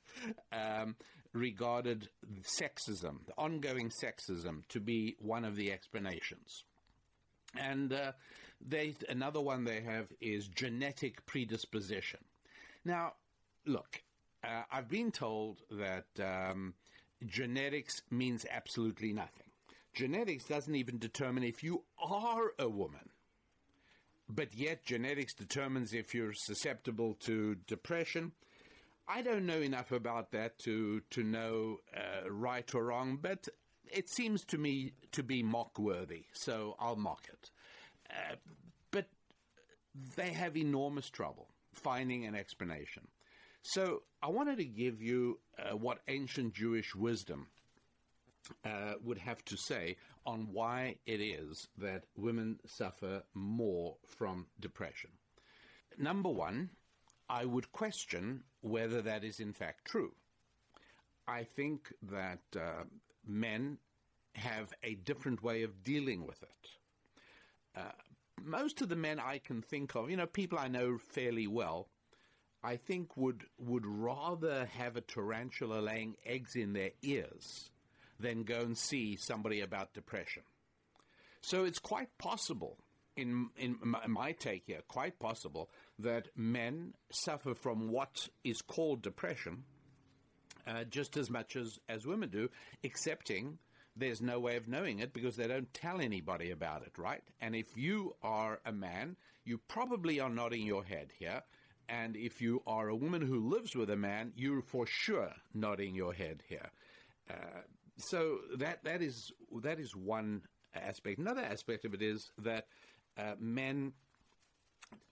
[0.52, 0.96] um,
[1.32, 2.08] regarded
[2.42, 6.64] sexism, the ongoing sexism, to be one of the explanations.
[7.56, 8.12] And uh,
[8.60, 12.20] they, another one they have is genetic predisposition.
[12.84, 13.14] Now,
[13.66, 14.02] look,
[14.44, 16.74] uh, I've been told that um,
[17.26, 19.46] genetics means absolutely nothing.
[19.94, 23.10] Genetics doesn't even determine if you are a woman
[24.28, 28.32] but yet genetics determines if you're susceptible to depression.
[29.08, 33.48] I don't know enough about that to to know uh, right or wrong, but
[33.90, 37.50] it seems to me to be mock worthy, so I'll mock it.
[38.10, 38.36] Uh,
[38.90, 39.06] but
[40.16, 43.08] they have enormous trouble finding an explanation.
[43.62, 47.48] So I wanted to give you uh, what ancient Jewish wisdom
[48.64, 49.96] uh, would have to say
[50.28, 55.08] on why it is that women suffer more from depression.
[55.96, 56.68] Number one,
[57.30, 60.12] I would question whether that is in fact true.
[61.26, 62.84] I think that uh,
[63.26, 63.78] men
[64.34, 66.68] have a different way of dealing with it.
[67.74, 67.92] Uh,
[68.44, 71.88] most of the men I can think of, you know, people I know fairly well,
[72.62, 77.70] I think would would rather have a tarantula laying eggs in their ears
[78.18, 80.42] than go and see somebody about depression.
[81.40, 82.76] So it's quite possible,
[83.16, 83.78] in, in
[84.08, 89.64] my take here, quite possible that men suffer from what is called depression
[90.68, 92.50] uh, just as much as, as women do,
[92.82, 93.58] excepting
[93.96, 97.22] there's no way of knowing it because they don't tell anybody about it, right?
[97.40, 101.42] And if you are a man, you probably are nodding your head here.
[101.88, 105.94] And if you are a woman who lives with a man, you're for sure nodding
[105.94, 106.70] your head here.
[107.28, 107.62] Uh,
[107.98, 109.32] so that that is
[109.62, 110.42] that is one
[110.74, 111.18] aspect.
[111.18, 112.66] Another aspect of it is that
[113.16, 113.92] uh, men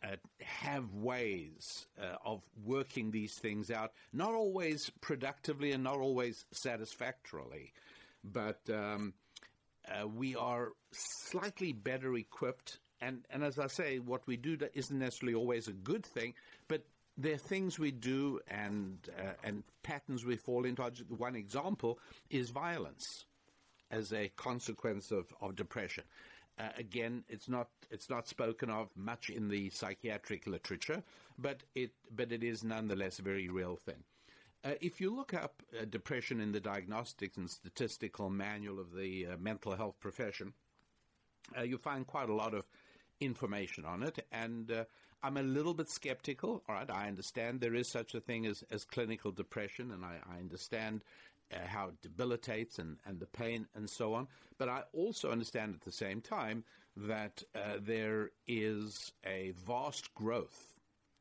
[0.03, 6.45] uh, have ways uh, of working these things out, not always productively and not always
[6.53, 7.73] satisfactorily,
[8.25, 9.13] but um,
[9.89, 12.79] uh, we are slightly better equipped.
[13.01, 16.35] And, and as I say, what we do isn't necessarily always a good thing,
[16.69, 16.83] but
[17.17, 20.83] there are things we do and uh, and patterns we fall into.
[21.17, 21.99] One example
[22.31, 23.25] is violence
[23.91, 26.05] as a consequence of, of depression.
[26.59, 31.03] Uh, again, it's not it's not spoken of much in the psychiatric literature,
[31.39, 34.03] but it but it is nonetheless a very real thing.
[34.65, 39.27] Uh, if you look up uh, depression in the Diagnostics and Statistical Manual of the
[39.27, 40.55] uh, Mental Health Profession,
[41.57, 42.65] uh, you find quite a lot of
[43.21, 44.87] information on it, and
[45.27, 46.63] I'm a little bit skeptical.
[46.69, 50.19] All right, I understand there is such a thing as, as clinical depression, and I,
[50.33, 51.03] I understand
[51.53, 54.29] uh, how it debilitates and, and the pain and so on.
[54.57, 56.63] But I also understand at the same time
[56.97, 60.75] that uh, there is a vast growth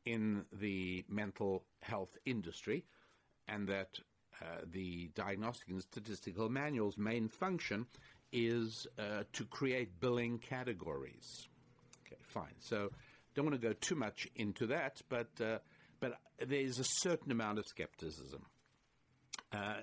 [0.04, 2.84] in the mental health industry,
[3.48, 3.98] and that
[4.40, 7.86] uh, the Diagnostic and Statistical Manual's main function
[8.30, 11.48] is uh, to create billing categories.
[12.06, 12.54] Okay, fine.
[12.60, 12.92] So,
[13.36, 15.58] don't want to go too much into that, but uh,
[16.00, 18.46] but there's a certain amount of skepticism.
[19.52, 19.76] Uh,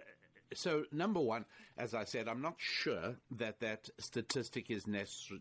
[0.56, 1.46] so, number one,
[1.78, 4.86] as I said, I'm not sure that that statistic is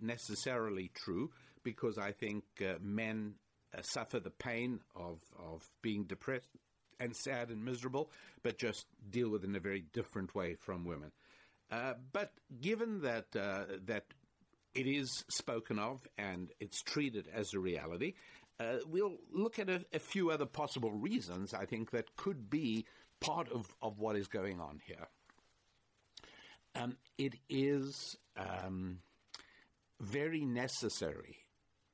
[0.01, 1.31] necessarily true
[1.65, 3.35] because I think uh, men
[3.77, 6.49] uh, suffer the pain of, of being depressed
[7.01, 8.11] and sad and miserable,
[8.43, 11.13] but just deal with it in a very different way from women.
[11.71, 14.05] Uh, but given that uh, that
[14.75, 18.15] it is spoken of and it's treated as a reality,
[18.61, 22.87] uh, we'll look at a, a, few other possible reasons I think that could be
[23.21, 25.09] part of, of what is going on here.
[26.75, 28.99] Um, it is um,
[30.01, 31.37] very necessary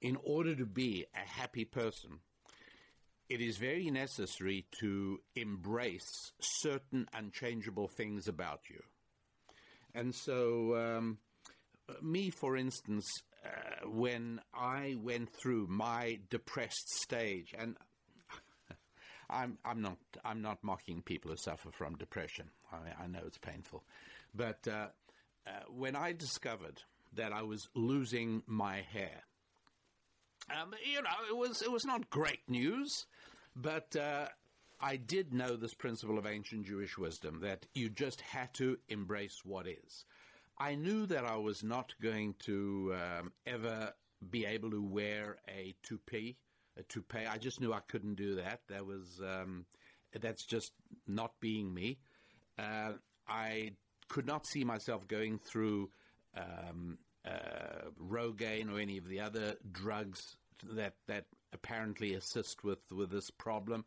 [0.00, 2.20] in order to be a happy person.
[3.28, 8.82] It is very necessary to embrace certain unchangeable things about you.
[9.94, 11.18] And so, um,
[12.02, 13.06] me, for instance,
[13.44, 17.76] uh, when I went through my depressed stage, and
[19.30, 22.50] I'm, I'm not I'm not mocking people who suffer from depression.
[22.72, 23.84] I, I know it's painful,
[24.34, 24.88] but uh,
[25.46, 26.82] uh, when I discovered
[27.14, 29.22] that I was losing my hair,
[30.50, 33.06] um, you know, it was it was not great news,
[33.56, 34.26] but uh,
[34.80, 39.40] I did know this principle of ancient Jewish wisdom that you just had to embrace
[39.44, 40.04] what is.
[40.58, 43.92] I knew that I was not going to um, ever
[44.30, 46.36] be able to wear a toupee
[46.78, 47.26] a toupee.
[47.28, 48.60] I just knew I couldn't do that.
[48.68, 49.66] That was um,
[50.18, 50.72] that's just
[51.06, 51.98] not being me.
[52.58, 52.92] Uh,
[53.28, 53.72] I
[54.08, 55.90] could not see myself going through
[56.36, 60.36] um, uh, Rogaine or any of the other drugs
[60.72, 63.84] that that apparently assist with with this problem.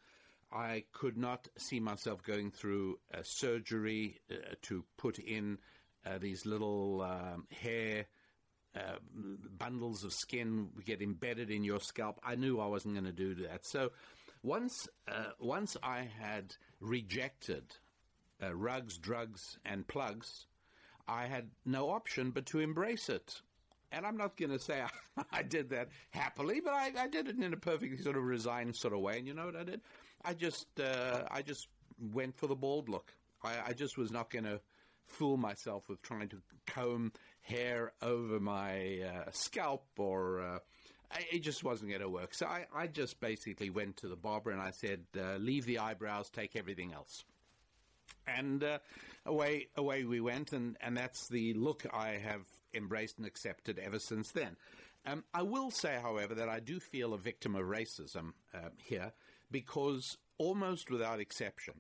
[0.54, 5.60] I could not see myself going through a surgery uh, to put in
[6.06, 8.06] uh, these little um, hair
[8.76, 8.97] uh,
[9.58, 12.20] bundles of skin get embedded in your scalp.
[12.24, 13.66] I knew I wasn't going to do that.
[13.66, 13.91] So
[14.43, 17.64] once uh, once I had rejected
[18.41, 20.47] uh, rugs, drugs, and plugs,
[21.08, 23.41] I had no option but to embrace it.
[23.91, 27.28] And I'm not going to say I, I, did that happily, but I, I, did
[27.28, 29.18] it in a perfectly sort of resigned sort of way.
[29.18, 29.82] And you know what I did?
[30.24, 31.68] I just uh, I just
[32.14, 33.14] went for the bald look.
[33.43, 34.62] I, I just was not going to
[35.08, 36.38] fool myself with trying to
[36.68, 40.41] comb hair over my uh, scalp or.
[40.41, 40.60] Uh,
[41.30, 42.34] it just wasn't going to work.
[42.34, 45.80] So I, I, just basically went to the barber and I said, uh, leave the
[45.80, 47.26] eyebrows, take everything else.
[48.26, 48.80] And uh,
[49.26, 53.99] away, away we went, and, and that's the look I have embraced and accepted ever
[53.99, 54.56] since then.
[55.06, 59.12] Um, I will say, however, that I do feel a victim of racism uh, here
[59.49, 61.74] because almost without exception,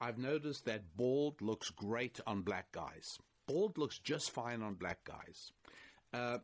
[0.00, 3.18] I've noticed that bald looks great on black guys.
[3.46, 5.52] Bald looks just fine on black guys.
[6.12, 6.38] Uh,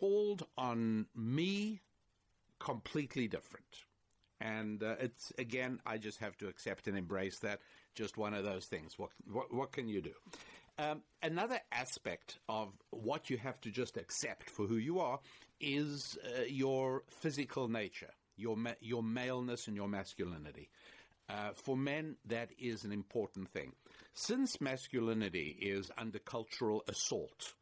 [0.00, 1.80] bald on me,
[2.58, 3.84] completely different.
[4.40, 7.60] And uh, it's again, I just have to accept and embrace that.
[7.94, 8.98] Just one of those things.
[8.98, 10.12] What what, what can you do?
[10.78, 15.20] Um, another aspect of what you have to just accept for who you are
[15.60, 20.70] is uh, your physical nature, your ma- your maleness and your masculinity.
[21.28, 23.72] Uh, for men, that is an important thing.
[24.12, 27.54] Since masculinity is under cultural assault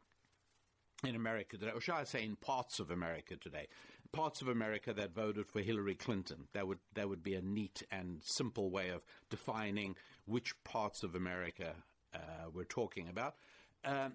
[1.03, 3.67] in America today, or shall I say in parts of America today,
[4.11, 7.83] parts of America that voted for Hillary Clinton, that would, that would be a neat
[7.91, 9.95] and simple way of defining
[10.25, 11.73] which parts of America
[12.13, 12.19] uh,
[12.53, 13.35] we're talking about.
[13.83, 14.13] Um,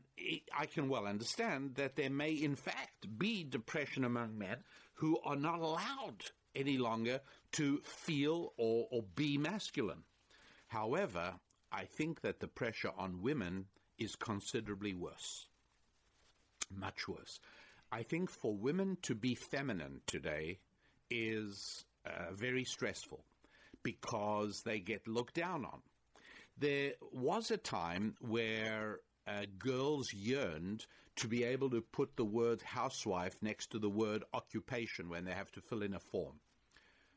[0.57, 4.59] I can well understand that there may, in fact, be depression among men
[4.95, 6.23] who are not allowed
[6.57, 7.21] any longer
[7.53, 10.03] to feel or, or be masculine.
[10.69, 11.35] However,
[11.71, 13.67] I think that the pressure on women
[13.99, 15.47] is considerably worse.
[16.71, 17.41] Much worse.
[17.93, 20.59] I think for women to be feminine today
[21.11, 23.25] is uh, very stressful
[23.83, 25.81] because they get looked down on.
[26.59, 30.87] There was a time where uh, girls yearned
[31.17, 35.33] to be able to put the word housewife next to the word occupation when they
[35.33, 36.41] have to fill in a form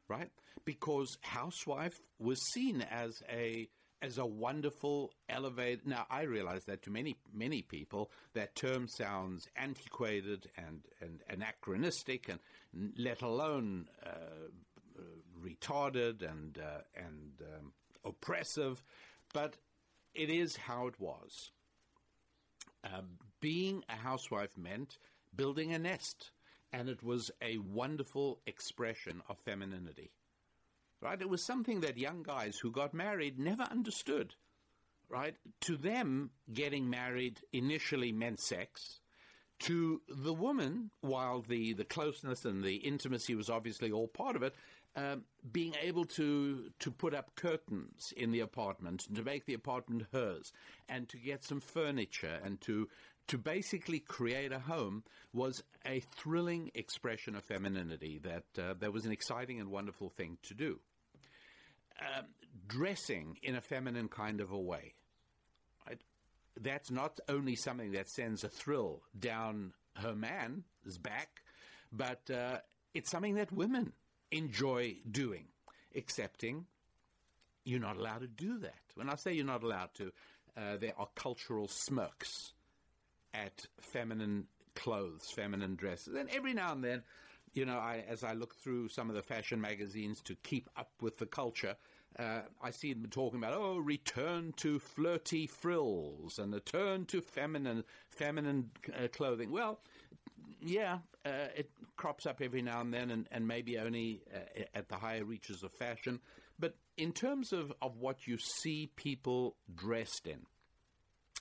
[0.09, 0.31] right?
[0.65, 3.69] Because housewife was seen as a
[4.01, 5.85] as a wonderful elevated.
[5.85, 12.29] Now, I realize that to many many people, that term sounds antiquated and, and anachronistic,
[12.29, 12.39] and
[12.97, 14.99] let alone uh,
[15.43, 17.73] retarded and uh, and um,
[18.05, 18.83] oppressive.
[19.33, 19.57] But
[20.13, 21.51] it is how it was.
[22.83, 23.01] Uh,
[23.41, 24.97] being a housewife meant
[25.35, 26.31] building a nest,
[26.71, 30.11] and it was a wonderful expression of femininity
[31.01, 31.21] right?
[31.21, 34.35] It was something that young guys who got married never understood,
[35.07, 35.35] right?
[35.61, 38.99] To them, getting married initially meant sex.
[39.59, 44.43] To the woman, while the, the closeness and the intimacy was obviously all part of
[44.43, 44.55] it,
[44.95, 49.53] um, being able to to put up curtains in the apartment and to make the
[49.53, 50.51] apartment hers,
[50.87, 52.89] and to get some furniture and to
[53.29, 55.03] to basically create a home
[55.33, 60.37] was a thrilling expression of femininity that uh, that was an exciting and wonderful thing
[60.43, 60.79] to do
[62.01, 62.25] um,
[62.67, 64.93] dressing in a feminine kind of a way.
[65.87, 66.01] Right?
[66.59, 71.41] That's not only something that sends a thrill down her man's back,
[71.91, 72.57] but uh,
[72.93, 73.93] it's something that women
[74.31, 75.45] enjoy doing,
[75.93, 76.65] excepting
[77.63, 78.79] you're not allowed to do that.
[78.95, 80.11] When I say you're not allowed to,
[80.57, 82.53] uh, there are cultural smirks
[83.33, 86.15] at feminine clothes, feminine dresses.
[86.15, 87.03] And every now and then,
[87.53, 90.91] you know, I, as I look through some of the fashion magazines to keep up
[91.01, 91.75] with the culture,
[92.17, 97.21] uh, I see them talking about, oh, return to flirty frills and a turn to
[97.21, 99.51] feminine, feminine uh, clothing.
[99.51, 99.79] Well,
[100.61, 104.89] yeah, uh, it crops up every now and then, and, and maybe only uh, at
[104.89, 106.19] the higher reaches of fashion.
[106.57, 110.39] But in terms of, of what you see people dressed in,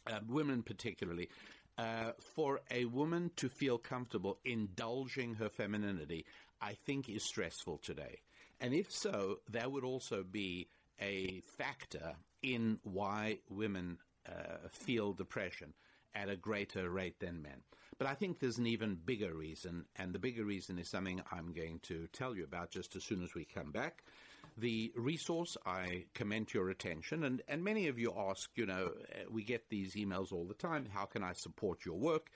[0.07, 1.28] uh, women particularly,
[1.79, 6.26] uh, for a woman to feel comfortable indulging her femininity,
[6.61, 8.20] I think is stressful today.
[8.61, 10.68] And if so, that would also be
[11.01, 13.99] a factor in why women
[14.29, 15.72] uh, feel depression
[16.14, 17.62] at a greater rate than men.
[17.99, 21.53] But I think there's an even bigger reason, and the bigger reason is something I'm
[21.53, 24.05] going to tell you about just as soon as we come back.
[24.59, 29.18] The resource, I commend your attention, and, and many of you ask, you know, uh,
[29.30, 32.28] we get these emails all the time, how can I support your work?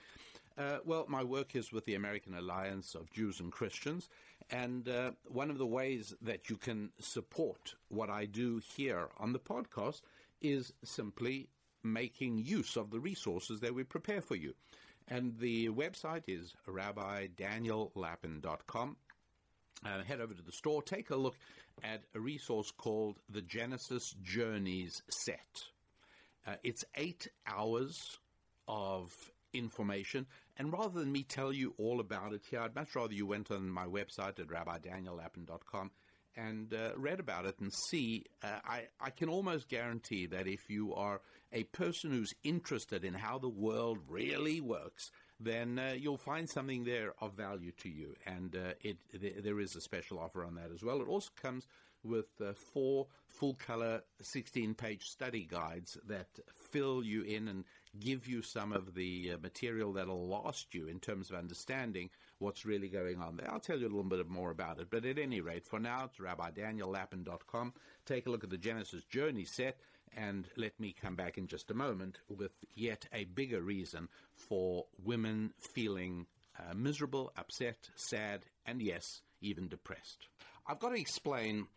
[0.57, 4.07] Uh, well, my work is with the American Alliance of Jews and Christians,
[4.51, 9.33] and uh, one of the ways that you can support what I do here on
[9.33, 9.99] the podcast
[10.41, 11.49] is simply
[11.83, 14.53] making use of the resources that we prepare for you.
[15.09, 18.95] And the website is rabbidaniellapin.com.
[19.85, 21.35] Uh, head over to the store, take a look
[21.83, 25.63] at a resource called the Genesis Journeys Set.
[26.47, 28.19] Uh, it's eight hours
[28.67, 29.13] of
[29.53, 30.25] information.
[30.57, 33.51] And rather than me tell you all about it here, I'd much rather you went
[33.51, 35.91] on my website at rabbidaniellapin.com
[36.35, 38.25] and uh, read about it and see.
[38.43, 41.21] Uh, I, I can almost guarantee that if you are
[41.51, 45.11] a person who's interested in how the world really works,
[45.43, 48.15] then uh, you'll find something there of value to you.
[48.25, 51.01] And uh, it, th- there is a special offer on that as well.
[51.01, 51.67] It also comes
[52.03, 56.27] with uh, four full color 16 page study guides that
[56.71, 57.63] fill you in and
[57.99, 62.65] give you some of the uh, material that'll last you in terms of understanding what's
[62.65, 63.49] really going on there.
[63.51, 66.05] I'll tell you a little bit more about it, but at any rate, for now,
[66.05, 67.73] it's rabbidaniellapin.com.
[68.05, 69.77] Take a look at the Genesis Journey set,
[70.15, 74.85] and let me come back in just a moment with yet a bigger reason for
[75.03, 76.25] women feeling
[76.59, 80.27] uh, miserable, upset, sad, and yes, even depressed.
[80.67, 81.67] I've got to explain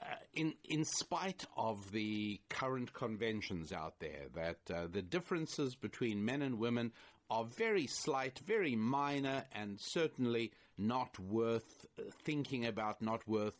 [0.00, 6.24] uh, in in spite of the current conventions out there that uh, the differences between
[6.24, 6.92] men and women
[7.30, 11.86] are very slight, very minor, and certainly not worth
[12.24, 13.56] thinking about, not worth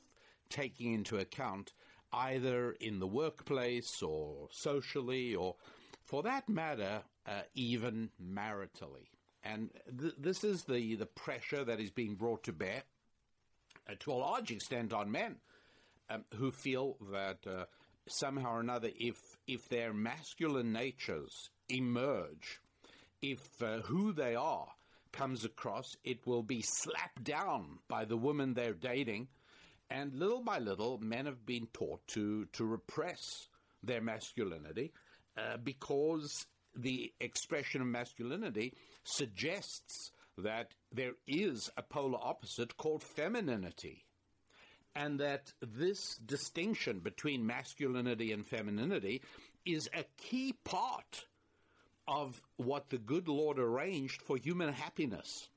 [0.50, 1.72] taking into account,
[2.12, 5.56] either in the workplace or socially, or
[6.04, 9.08] for that matter, uh, even maritally.
[9.42, 12.82] And th- this is the, the pressure that is being brought to bear,
[13.88, 15.36] uh, to a large extent, on men
[16.10, 17.64] um, who feel that uh,
[18.06, 22.60] somehow or another, if if their masculine natures emerge,
[23.20, 24.68] if uh, who they are
[25.12, 29.28] comes across, it will be slapped down by the woman they're dating,
[29.93, 33.49] and little by little, men have been taught to to repress
[33.82, 34.93] their masculinity
[35.36, 38.74] uh, because the expression of masculinity
[39.05, 44.05] suggests that there is a polar opposite called femininity
[44.95, 49.22] and that this distinction between masculinity and femininity
[49.66, 51.26] is a key part
[52.09, 55.49] of what the good Lord arranged for human happiness.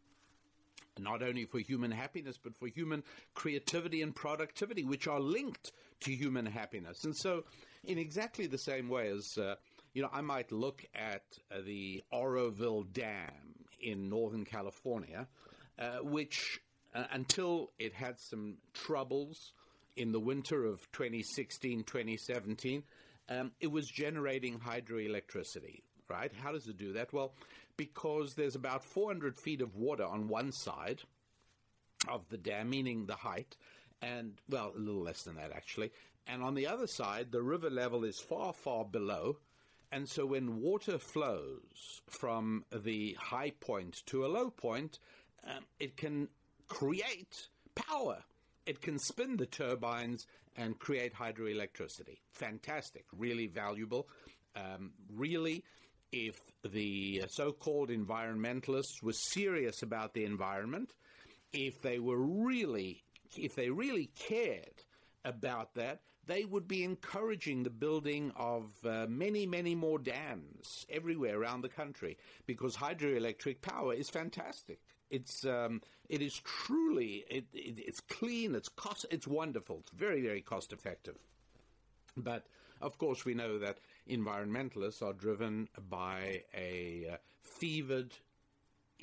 [0.99, 5.71] Not only for human happiness, but for human creativity and productivity, which are linked
[6.01, 7.03] to human happiness.
[7.03, 7.43] And so,
[7.83, 9.55] in exactly the same way as, uh,
[9.93, 13.31] you know, I might look at uh, the Oroville Dam
[13.81, 15.27] in Northern California,
[15.77, 16.59] uh, which
[16.93, 19.53] uh, until it had some troubles
[19.95, 22.83] in the winter of 2016, 2017,
[23.29, 26.31] um, it was generating hydroelectricity, right?
[26.41, 27.11] How does it do that?
[27.13, 27.33] Well,
[27.77, 31.01] because there's about 400 feet of water on one side
[32.07, 33.55] of the dam, meaning the height,
[34.01, 35.91] and, well, a little less than that actually.
[36.27, 39.37] And on the other side, the river level is far, far below.
[39.91, 44.99] And so when water flows from the high point to a low point,
[45.45, 46.27] um, it can
[46.67, 48.23] create power.
[48.65, 50.25] It can spin the turbines
[50.57, 52.17] and create hydroelectricity.
[52.31, 54.07] Fantastic, really valuable.
[54.55, 55.63] Um, really,
[56.15, 56.39] if
[56.71, 60.93] the so called environmentalists were serious about the environment,
[61.51, 63.03] if they were really,
[63.37, 64.83] if they really cared
[65.25, 71.37] about that, they would be encouraging the building of uh, many, many more dams everywhere
[71.37, 74.79] around the country because hydroelectric power is fantastic.
[75.11, 78.55] It's um, it is truly it, it, it's clean.
[78.55, 79.05] It's cost.
[79.11, 79.79] It's wonderful.
[79.81, 81.17] It's very very cost effective.
[82.17, 82.47] But
[82.81, 83.77] of course, we know that
[84.09, 88.13] environmentalists are driven by a uh, fevered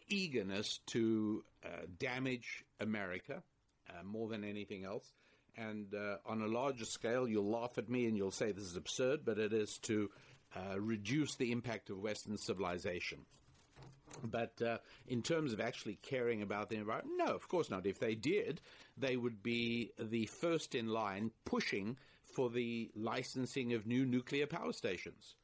[0.09, 3.42] eagerness to uh, damage America
[3.90, 5.12] uh, more than anything else.
[5.57, 8.76] And uh, on a larger scale, you'll laugh at me and you'll say this is
[8.76, 10.11] absurd, but it is to
[10.57, 13.18] uh, reduce the impact of Western civilization.
[14.22, 17.86] But uh, in terms of actually caring about the environment, no, of course not.
[17.86, 18.61] If they did,
[18.96, 21.96] they would be the first in line pushing
[22.33, 25.37] for the licensing of new nuclear power stations.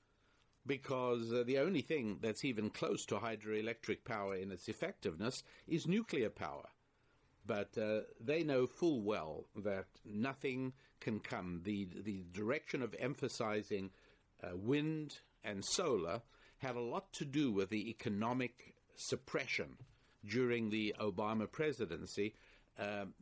[0.66, 5.86] Because uh, the only thing that's even close to hydroelectric power in its effectiveness is
[5.86, 6.68] nuclear power.
[7.46, 11.62] But uh, they know full well that nothing can come.
[11.64, 13.90] The, the direction of emphasizing
[14.42, 16.20] uh, wind and solar
[16.58, 19.76] had a lot to do with the economic suppression
[20.26, 22.34] during the Obama presidency.
[22.78, 23.14] Um,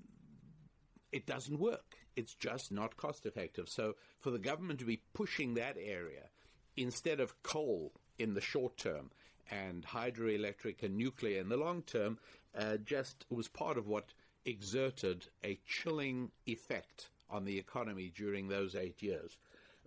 [1.13, 1.96] it doesn't work.
[2.17, 3.69] It's just not cost effective.
[3.69, 6.31] So, for the government to be pushing that area
[6.77, 9.11] instead of coal in the short term
[9.51, 12.19] and hydroelectric and nuclear in the long term
[12.57, 14.13] uh, just was part of what
[14.45, 19.37] exerted a chilling effect on the economy during those eight years.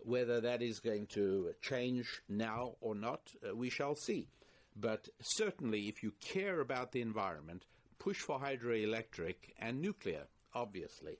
[0.04, 4.28] Whether that is going to change now or not, uh, we shall see.
[4.76, 7.66] But certainly, if you care about the environment,
[7.98, 11.18] push for hydroelectric and nuclear, obviously.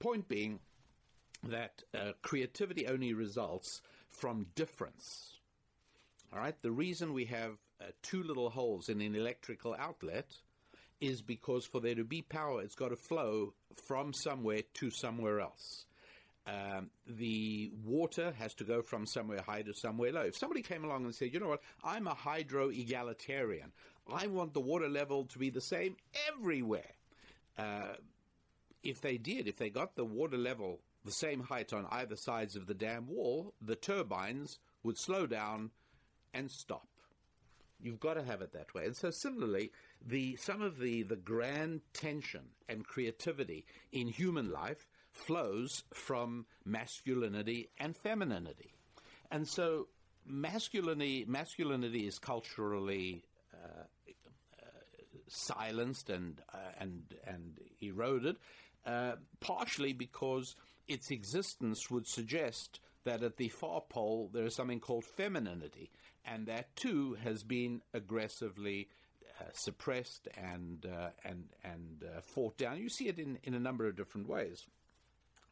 [0.00, 0.60] Point being
[1.48, 3.80] that uh, creativity only results
[4.10, 5.38] from difference.
[6.32, 10.26] All right, the reason we have uh, two little holes in an electrical outlet
[11.00, 13.54] is because for there to be power, it's got to flow
[13.86, 15.86] from somewhere to somewhere else.
[16.46, 20.22] Um, the water has to go from somewhere high to somewhere low.
[20.22, 23.72] If somebody came along and said, you know what, I'm a hydro egalitarian,
[24.10, 25.96] I want the water level to be the same
[26.28, 26.90] everywhere.
[27.58, 27.94] Uh,
[28.82, 32.56] if they did, if they got the water level the same height on either sides
[32.56, 35.70] of the dam wall, the turbines would slow down
[36.34, 36.86] and stop.
[37.80, 38.86] You've got to have it that way.
[38.86, 39.70] And so similarly,
[40.04, 47.70] the some of the, the grand tension and creativity in human life flows from masculinity
[47.78, 48.74] and femininity.
[49.30, 49.88] And so
[50.26, 53.24] masculinity, masculinity is culturally
[53.54, 53.82] uh,
[54.60, 54.66] uh,
[55.28, 58.36] silenced and, uh, and, and eroded,
[58.88, 64.80] uh, partially because its existence would suggest that at the far pole there is something
[64.80, 65.90] called femininity,
[66.24, 68.88] and that too has been aggressively
[69.40, 72.78] uh, suppressed and uh, and and uh, fought down.
[72.78, 74.64] You see it in, in a number of different ways.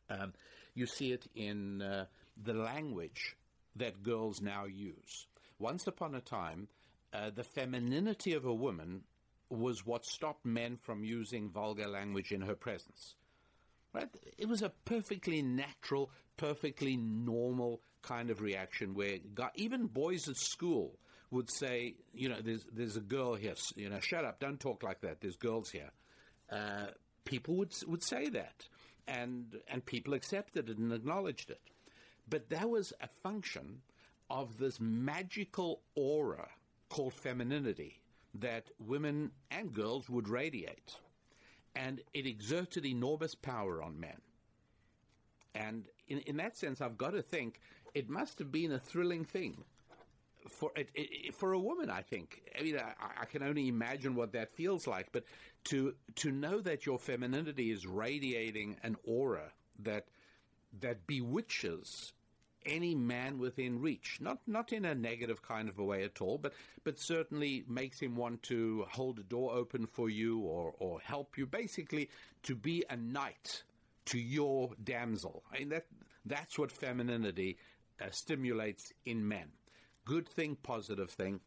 [0.08, 0.32] Um,
[0.74, 2.06] you see it in uh,
[2.42, 3.36] the language
[3.76, 5.26] that girls now use.
[5.58, 6.68] Once upon a time,
[7.12, 9.02] uh, the femininity of a woman
[9.50, 13.14] was what stopped men from using vulgar language in her presence.
[13.92, 14.08] Right?
[14.36, 19.18] It was a perfectly natural, perfectly normal kind of reaction where
[19.54, 20.98] even boys at school
[21.30, 24.82] would say, you know, there's there's a girl here, you know, shut up, don't talk
[24.82, 25.20] like that.
[25.20, 25.90] There's girls here.
[26.50, 26.86] Uh,
[27.24, 28.68] people would would say that
[29.08, 31.60] and and people accepted it and acknowledged it.
[32.28, 33.82] But that was a function
[34.30, 36.48] of this magical aura
[36.88, 38.00] called femininity
[38.34, 40.96] that women and girls would radiate.
[41.76, 44.20] And it exerted enormous power on men.
[45.54, 47.60] And in, in that sense, I've got to think
[47.94, 49.64] it must have been a thrilling thing
[50.48, 52.42] for it, it, for a woman, I think.
[52.58, 55.08] I mean, I, I, can only imagine what that feels like.
[55.12, 55.24] But
[55.64, 60.06] to to know that your femininity is radiating an aura that
[60.80, 62.12] that bewitches
[62.66, 64.18] any man within reach.
[64.20, 66.52] Not not in a negative kind of a way at all, but
[66.84, 71.38] but certainly makes him want to hold a door open for you or or help
[71.38, 71.46] you.
[71.46, 72.10] Basically,
[72.42, 73.62] to be a knight
[74.06, 75.42] to your damsel.
[75.52, 75.86] I mean that
[76.24, 77.58] that's what femininity
[78.00, 79.48] uh, stimulates in men.
[80.04, 81.40] Good thing, positive thing,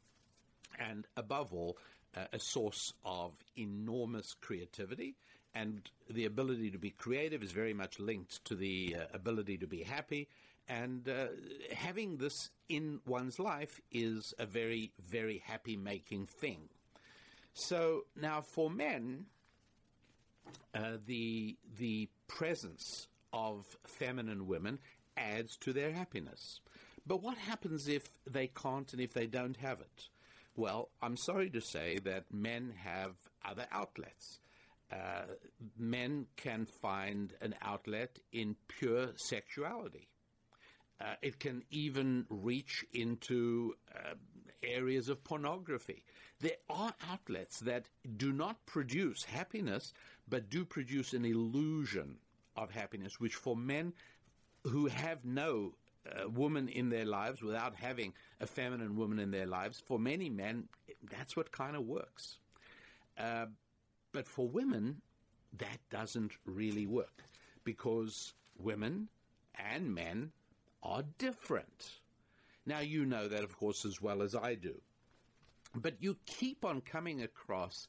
[0.77, 1.77] and above all,
[2.15, 5.15] uh, a source of enormous creativity.
[5.55, 9.67] And the ability to be creative is very much linked to the uh, ability to
[9.67, 10.27] be happy.
[10.69, 11.27] And uh,
[11.73, 16.69] having this in one's life is a very, very happy making thing.
[17.53, 19.25] So now for men,
[20.73, 24.79] uh, the the presence of feminine women
[25.17, 26.61] adds to their happiness.
[27.05, 30.09] But what happens if they can't and if they don't have it?
[30.55, 34.39] Well, I'm sorry to say that men have other outlets.
[34.91, 35.25] Uh,
[35.77, 40.07] men can find an outlet in pure sexuality.
[41.01, 44.15] Uh, it can even reach into uh,
[44.63, 46.03] areas of pornography.
[46.41, 47.85] There are outlets that
[48.17, 49.93] do not produce happiness,
[50.27, 52.17] but do produce an illusion
[52.55, 53.93] of happiness, which for men
[54.65, 55.73] who have no
[56.05, 60.29] uh, woman in their lives without having a feminine woman in their lives, for many
[60.29, 60.67] men,
[61.09, 62.39] that's what kind of works.
[63.17, 63.45] Uh,
[64.11, 65.01] but for women,
[65.57, 67.23] that doesn't really work
[67.63, 69.07] because women
[69.55, 70.31] and men
[70.83, 71.99] are different.
[72.65, 74.81] Now, you know that, of course, as well as I do.
[75.75, 77.87] But you keep on coming across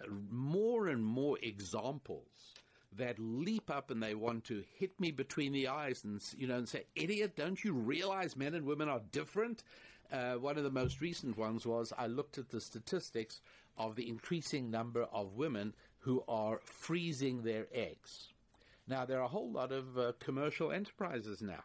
[0.00, 2.54] uh, more and more examples
[2.96, 6.56] that leap up and they want to hit me between the eyes and you know
[6.56, 7.36] and say, "Idiot!
[7.36, 9.62] Don't you realize men and women are different?"
[10.10, 13.42] Uh, one of the most recent ones was I looked at the statistics
[13.76, 18.32] of the increasing number of women who are freezing their eggs.
[18.86, 21.64] Now there are a whole lot of uh, commercial enterprises now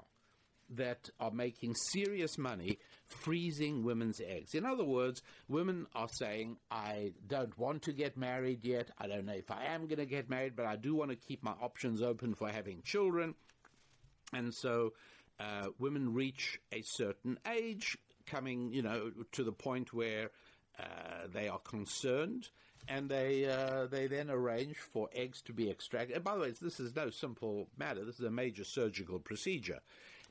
[0.78, 2.80] that are making serious money
[3.14, 4.56] freezing women's eggs.
[4.56, 8.90] In other words, women are saying, I don't want to get married yet.
[8.98, 11.16] I don't know if I am going to get married, but I do want to
[11.16, 13.36] keep my options open for having children.
[14.34, 14.94] And so
[15.40, 20.32] uh, women reach a certain age, coming, you know, to the point where
[20.80, 22.50] uh, they are concerned.
[22.90, 26.18] And they uh, they then arrange for eggs to be extracted.
[26.18, 28.04] And by the way, this is no simple matter.
[28.04, 29.80] This is a major surgical procedure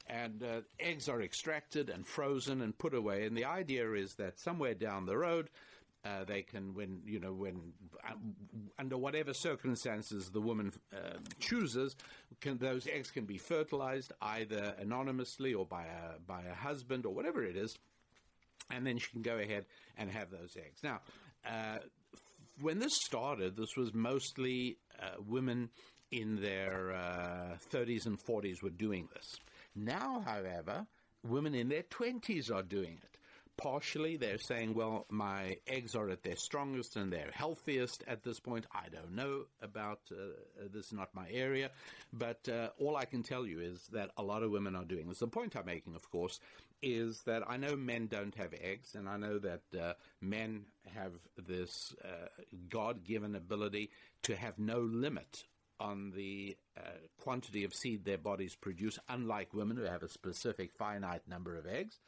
[0.06, 3.24] and uh, eggs are extracted and frozen and put away.
[3.24, 5.48] And the idea is that somewhere down the road,
[6.04, 7.72] uh, they can, when you know, when
[8.04, 8.14] uh,
[8.78, 11.94] under whatever circumstances the woman uh, chooses,
[12.40, 17.14] can, those eggs can be fertilized either anonymously or by a by a husband or
[17.14, 17.78] whatever it is,
[18.70, 19.64] and then she can go ahead
[19.96, 20.80] and have those eggs.
[20.82, 21.00] Now,
[21.46, 21.78] uh,
[22.60, 25.70] when this started, this was mostly uh, women
[26.10, 29.36] in their 30s and 40s were doing this.
[29.74, 30.86] Now, however,
[31.22, 33.08] women in their 20s are doing it.
[33.56, 38.40] Partially, they're saying, well, my eggs are at their strongest and they're healthiest at this
[38.40, 38.66] point.
[38.72, 41.70] I don't know about uh, this, is not my area.
[42.12, 45.06] But uh, all I can tell you is that a lot of women are doing
[45.08, 45.18] this.
[45.18, 46.40] The point I'm making, of course,
[46.80, 50.64] is that I know men don't have eggs, and I know that uh, men
[50.94, 52.28] have this uh,
[52.68, 53.90] God given ability
[54.22, 55.44] to have no limit
[55.80, 60.72] on the uh, quantity of seed their bodies produce, unlike women who have a specific
[60.72, 61.98] finite number of eggs.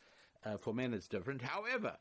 [0.45, 1.43] Uh, for men, it's different.
[1.43, 1.97] However,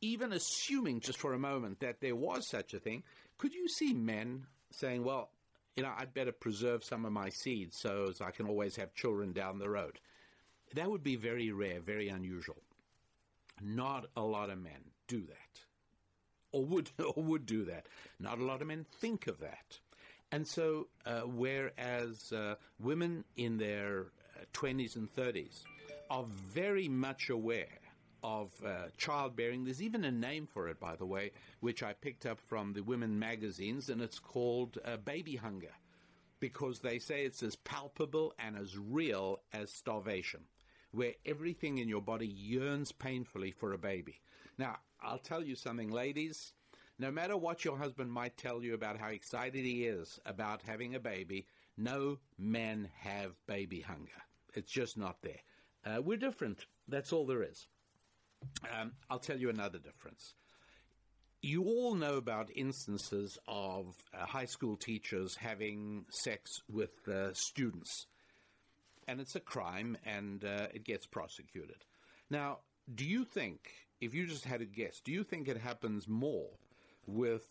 [0.00, 3.02] even assuming just for a moment that there was such a thing,
[3.38, 5.30] could you see men saying, well,
[5.76, 8.94] you know, I'd better preserve some of my seeds so as I can always have
[8.94, 10.00] children down the road?
[10.74, 12.62] That would be very rare, very unusual.
[13.62, 15.60] Not a lot of men do that.
[16.52, 17.86] Or would, or would do that.
[18.18, 19.78] Not a lot of men think of that.
[20.30, 24.06] And so, uh, whereas uh, women in their
[24.36, 25.64] uh, 20s and 30s
[26.10, 27.78] are very much aware
[28.22, 32.26] of uh, childbearing, there's even a name for it, by the way, which I picked
[32.26, 35.72] up from the women magazines, and it's called uh, baby hunger,
[36.40, 40.40] because they say it's as palpable and as real as starvation,
[40.90, 44.20] where everything in your body yearns painfully for a baby.
[44.58, 46.52] Now, I'll tell you something, ladies
[46.98, 50.94] no matter what your husband might tell you about how excited he is about having
[50.94, 51.46] a baby,
[51.76, 54.22] no men have baby hunger.
[54.54, 55.40] It's just not there.
[55.84, 56.66] Uh, we're different.
[56.88, 57.68] That's all there is.
[58.78, 60.34] Um, I'll tell you another difference.
[61.40, 68.06] You all know about instances of uh, high school teachers having sex with uh, students,
[69.06, 71.84] and it's a crime and uh, it gets prosecuted.
[72.28, 72.58] Now,
[72.92, 73.70] do you think,
[74.00, 76.48] if you just had a guess, do you think it happens more
[77.08, 77.48] with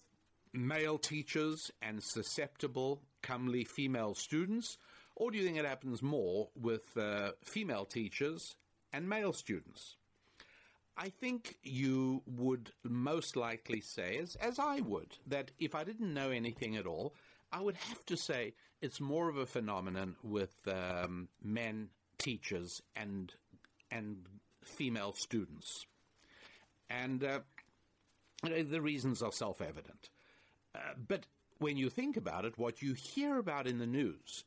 [0.53, 4.77] male teachers and susceptible, comely female students?
[5.15, 8.55] Or do you think it happens more with uh, female teachers
[8.93, 9.97] and male students?
[10.95, 16.13] I think you would most likely say, as, as I would, that if I didn't
[16.13, 17.13] know anything at all,
[17.51, 23.33] I would have to say it's more of a phenomenon with um, men teachers and
[23.91, 24.17] and
[24.63, 25.85] female students,
[26.89, 27.39] and uh,
[28.43, 30.09] the reasons are self-evident.
[30.75, 31.25] Uh, but
[31.59, 34.43] when you think about it, what you hear about in the news,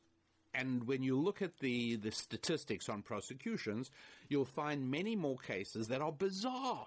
[0.55, 3.91] and when you look at the, the statistics on prosecutions,
[4.29, 6.87] you'll find many more cases that are bizarre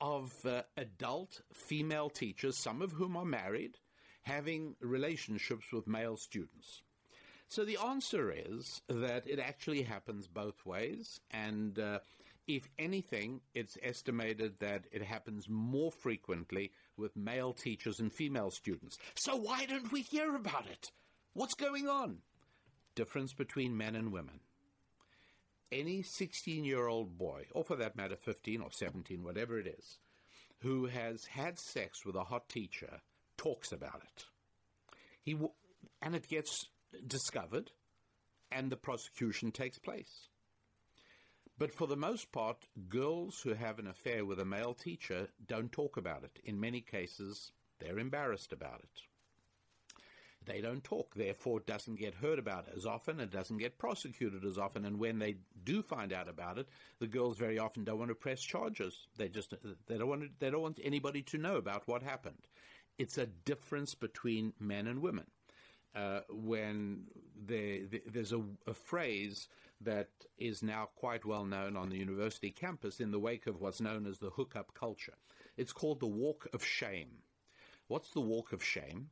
[0.00, 3.78] of uh, adult female teachers, some of whom are married,
[4.22, 6.82] having relationships with male students.
[7.48, 11.98] So the answer is that it actually happens both ways, and uh,
[12.56, 18.98] if anything, it's estimated that it happens more frequently with male teachers and female students.
[19.14, 20.90] So why don't we hear about it?
[21.34, 22.18] What's going on?
[22.94, 24.40] Difference between men and women.
[25.72, 29.98] Any 16 year old boy, or for that matter, 15 or 17, whatever it is,
[30.58, 33.00] who has had sex with a hot teacher
[33.36, 34.24] talks about it.
[35.22, 35.52] He w-
[36.02, 36.66] and it gets
[37.06, 37.70] discovered,
[38.50, 40.29] and the prosecution takes place.
[41.60, 45.70] But for the most part, girls who have an affair with a male teacher don't
[45.70, 46.40] talk about it.
[46.42, 49.02] In many cases, they're embarrassed about it.
[50.46, 54.42] They don't talk, therefore, it doesn't get heard about as often, it doesn't get prosecuted
[54.42, 56.66] as often, and when they do find out about it,
[56.98, 59.08] the girls very often don't want to press charges.
[59.18, 59.52] They just
[59.86, 62.48] they don't want to, they don't want anybody to know about what happened.
[62.96, 65.26] It's a difference between men and women.
[65.94, 67.02] Uh, when
[67.36, 69.48] there's a, a, phrase
[69.80, 70.08] that
[70.38, 74.06] is now quite well known on the university campus in the wake of what's known
[74.06, 75.14] as the hookup culture.
[75.56, 77.22] It's called the walk of shame.
[77.88, 79.10] What's the walk of shame?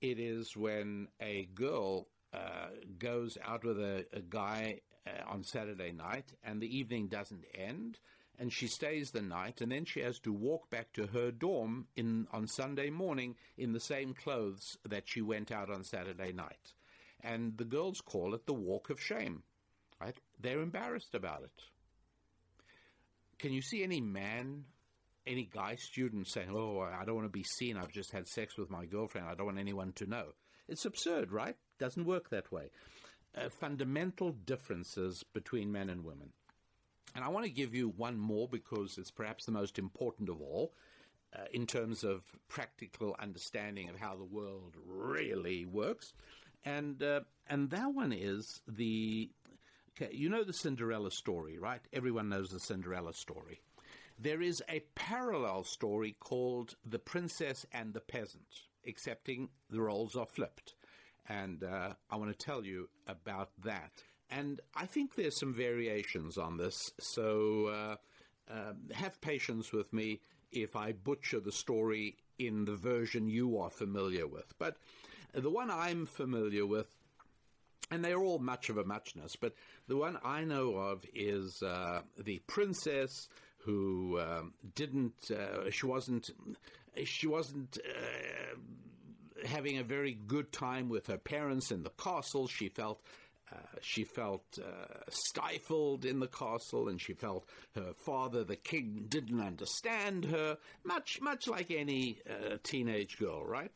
[0.00, 5.92] It is when a girl uh, goes out with a, a guy uh, on Saturday
[5.92, 7.98] night and the evening doesn't end
[8.38, 11.86] and she stays the night, and then she has to walk back to her dorm
[11.96, 16.74] in on Sunday morning in the same clothes that she went out on Saturday night.
[17.22, 19.42] And the girls call it the walk of shame.
[20.00, 20.16] Right?
[20.40, 21.62] They're embarrassed about it.
[23.38, 24.64] Can you see any man,
[25.26, 27.76] any guy student saying, "Oh, I don't want to be seen.
[27.76, 29.26] I've just had sex with my girlfriend.
[29.26, 30.34] I don't want anyone to know."
[30.68, 31.56] It's absurd, right?
[31.78, 32.70] Doesn't work that way.
[33.36, 36.32] Uh, fundamental differences between men and women.
[37.14, 40.40] And I want to give you one more because it's perhaps the most important of
[40.40, 40.74] all
[41.34, 46.14] uh, in terms of practical understanding of how the world really works.
[46.64, 49.30] And, uh, and that one is the,
[50.00, 51.80] okay, you know the Cinderella story, right?
[51.92, 53.60] Everyone knows the Cinderella story.
[54.18, 60.26] There is a parallel story called The Princess and the Peasant, excepting the roles are
[60.26, 60.74] flipped.
[61.28, 64.02] And uh, I want to tell you about that.
[64.30, 67.96] And I think there's some variations on this, so uh,
[68.52, 70.20] uh, have patience with me
[70.50, 74.54] if I butcher the story in the version you are familiar with.
[74.58, 74.76] But
[75.32, 76.88] the one I'm familiar with,
[77.90, 79.54] and they're all much of a muchness, but
[79.88, 83.28] the one I know of is uh, the princess
[83.58, 86.30] who um, didn't, uh, she wasn't,
[87.04, 92.46] she wasn't uh, having a very good time with her parents in the castle.
[92.48, 93.00] She felt
[93.52, 99.04] uh, she felt uh, stifled in the castle, and she felt her father, the king,
[99.08, 103.70] didn't understand her, much much like any uh, teenage girl, right?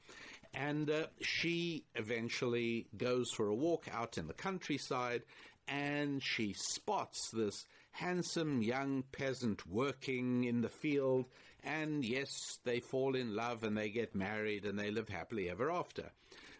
[0.53, 5.23] And uh, she eventually goes for a walk out in the countryside,
[5.69, 11.27] and she spots this handsome young peasant working in the field,
[11.63, 15.71] and yes, they fall in love and they get married and they live happily ever
[15.71, 16.11] after.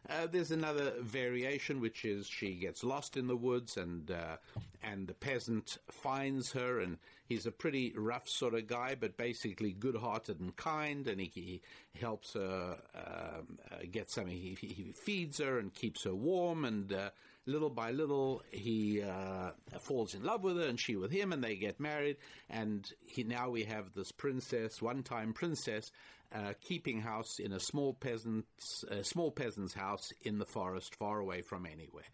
[0.09, 4.37] Uh, there's another variation, which is she gets lost in the woods, and uh,
[4.83, 6.97] and the peasant finds her, and
[7.31, 11.63] he's a pretty rough sort of guy, but basically good-hearted and kind, and he, he
[11.99, 14.37] helps her um, uh, get something.
[14.37, 17.11] He, he, feeds her and keeps her warm, and uh,
[17.47, 21.43] little by little he uh, falls in love with her, and she with him, and
[21.43, 22.17] they get married,
[22.51, 25.93] and he, now we have this princess, one-time princess,
[26.35, 31.21] uh, keeping house in a small peasant's a small peasant's house in the forest, far
[31.21, 32.05] away from anywhere.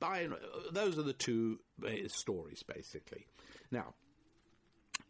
[0.00, 0.28] By,
[0.70, 3.26] those are the two uh, stories, basically.
[3.70, 3.94] Now,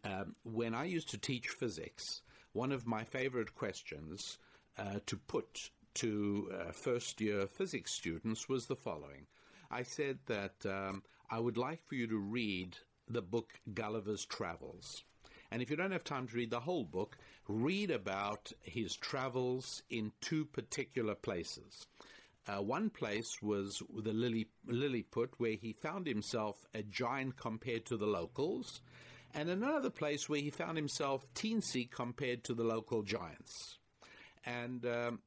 [0.07, 2.21] um, when I used to teach physics,
[2.53, 4.37] one of my favorite questions
[4.77, 9.25] uh, to put to uh, first year physics students was the following.
[9.71, 12.77] I said that um, I would like for you to read
[13.09, 15.03] the book Gulliver's Travels.
[15.51, 19.81] And if you don't have time to read the whole book, read about his travels
[19.89, 21.87] in two particular places.
[22.47, 27.97] Uh, one place was the Lily, Lilliput, where he found himself a giant compared to
[27.97, 28.81] the locals,
[29.37, 33.77] and another place where he found himself teensy compared to the local giants.
[34.45, 35.19] And um,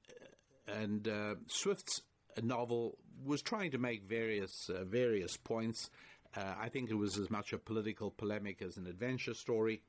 [0.67, 2.03] and uh, Swift's
[2.43, 5.91] novel was trying to make various uh, various points.
[6.37, 9.81] Uh, I think it was as much a political polemic as an adventure story.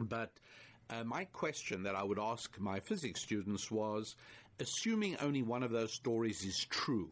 [0.00, 0.32] But
[0.88, 4.16] uh, my question that I would ask my physics students was
[4.58, 7.10] assuming only one of those stories is true,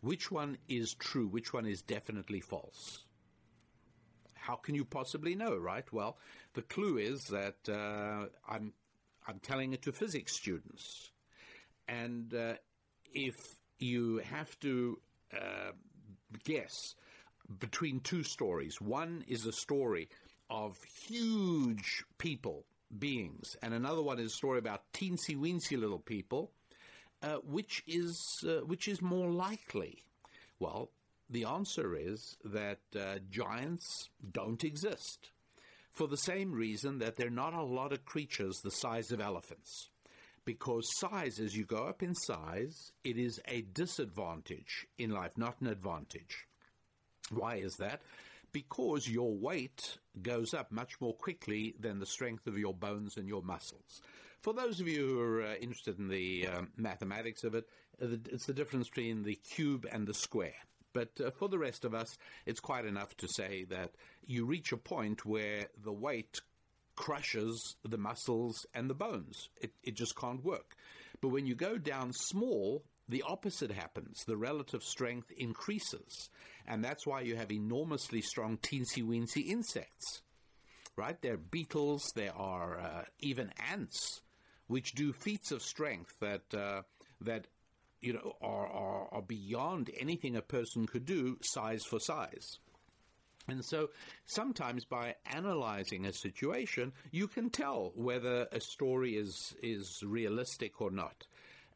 [0.00, 1.26] which one is true?
[1.26, 3.05] Which one is definitely false?
[4.46, 5.92] How can you possibly know, right?
[5.92, 6.18] Well,
[6.54, 8.72] the clue is that uh, I'm
[9.26, 11.10] I'm telling it to physics students,
[11.88, 12.54] and uh,
[13.12, 13.34] if
[13.80, 15.00] you have to
[15.34, 15.72] uh,
[16.44, 16.94] guess
[17.58, 20.08] between two stories, one is a story
[20.48, 20.78] of
[21.08, 22.66] huge people
[22.96, 26.52] beings, and another one is a story about teensy weensy little people.
[27.22, 30.04] Uh, which is uh, which is more likely?
[30.60, 30.90] Well,
[31.28, 35.30] the answer is that uh, giants don't exist,
[35.92, 39.20] for the same reason that there are not a lot of creatures the size of
[39.20, 39.90] elephants.
[40.44, 45.60] Because size, as you go up in size, it is a disadvantage in life, not
[45.60, 46.46] an advantage.
[47.30, 48.00] Why is that?
[48.56, 53.28] because your weight goes up much more quickly than the strength of your bones and
[53.28, 54.00] your muscles.
[54.40, 57.66] For those of you who are uh, interested in the um, mathematics of it,
[58.02, 60.54] uh, it's the difference between the cube and the square.
[60.96, 62.16] But uh, for the rest of us,
[62.46, 63.90] it's quite enough to say that
[64.24, 66.40] you reach a point where the weight
[66.94, 69.50] crushes the muscles and the bones.
[69.60, 70.74] It, it just can't work.
[71.20, 74.24] But when you go down small, the opposite happens.
[74.26, 76.30] The relative strength increases.
[76.66, 80.22] And that's why you have enormously strong teensy weensy insects.
[80.96, 81.20] Right?
[81.20, 84.22] There are beetles, there are uh, even ants,
[84.66, 86.82] which do feats of strength that, uh,
[87.20, 87.48] that
[88.00, 92.58] you know, are, are, are beyond anything a person could do, size for size.
[93.48, 93.90] And so
[94.24, 100.90] sometimes by analyzing a situation, you can tell whether a story is, is realistic or
[100.90, 101.26] not.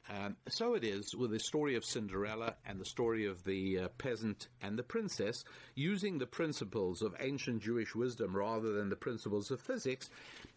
[0.09, 3.89] Um, so it is with the story of Cinderella and the story of the uh,
[3.99, 5.45] peasant and the princess,
[5.77, 10.11] using the principles of ancient Jewish wisdom rather than the principles of physics,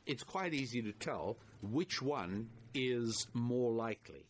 [0.07, 4.25] it's quite easy to tell which one is more likely.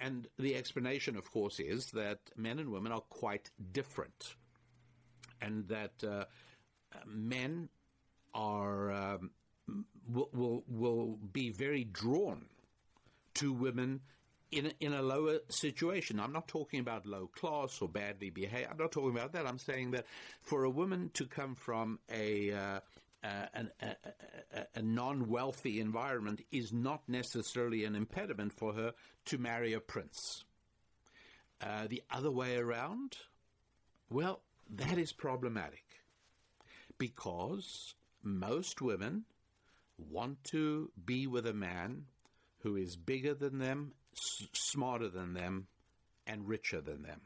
[0.00, 4.34] And the explanation, of course, is that men and women are quite different,
[5.42, 6.24] and that uh,
[7.06, 7.68] men
[8.32, 9.30] are um,
[10.08, 12.46] will, will will be very drawn
[13.34, 14.00] to women
[14.50, 16.18] in a, in a lower situation.
[16.18, 18.68] I'm not talking about low class or badly behaved.
[18.70, 19.46] I'm not talking about that.
[19.46, 20.06] I'm saying that
[20.40, 22.80] for a woman to come from a uh,
[23.22, 23.96] uh, an, a,
[24.74, 28.94] a, non-wealthy environment is not necessarily an impediment for her
[29.26, 30.44] to marry a prince.
[31.60, 33.16] Uh, the other way around,
[34.08, 34.40] well,
[34.70, 35.84] that is problematic
[36.96, 39.24] because most women
[40.10, 42.04] want to be with a man
[42.60, 45.66] who is bigger than them s- smarter than them
[46.26, 47.20] and richer than them,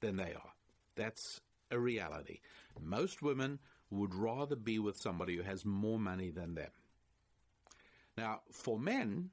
[0.00, 0.52] than they are.
[0.94, 2.40] That's a reality.
[2.80, 3.58] Most women
[3.90, 6.70] would rather be with somebody who has more money than them.
[8.16, 9.30] Now, for men,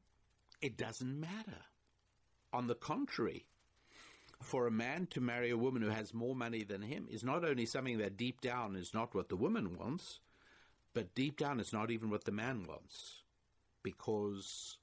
[0.62, 1.66] it doesn't matter.
[2.52, 3.48] On the contrary,
[4.42, 7.46] for a man to marry a woman who has more money than him is not
[7.46, 10.20] only something that deep down is not what the woman wants,
[10.94, 13.24] but deep down it's not even what the man wants.
[13.82, 14.78] Because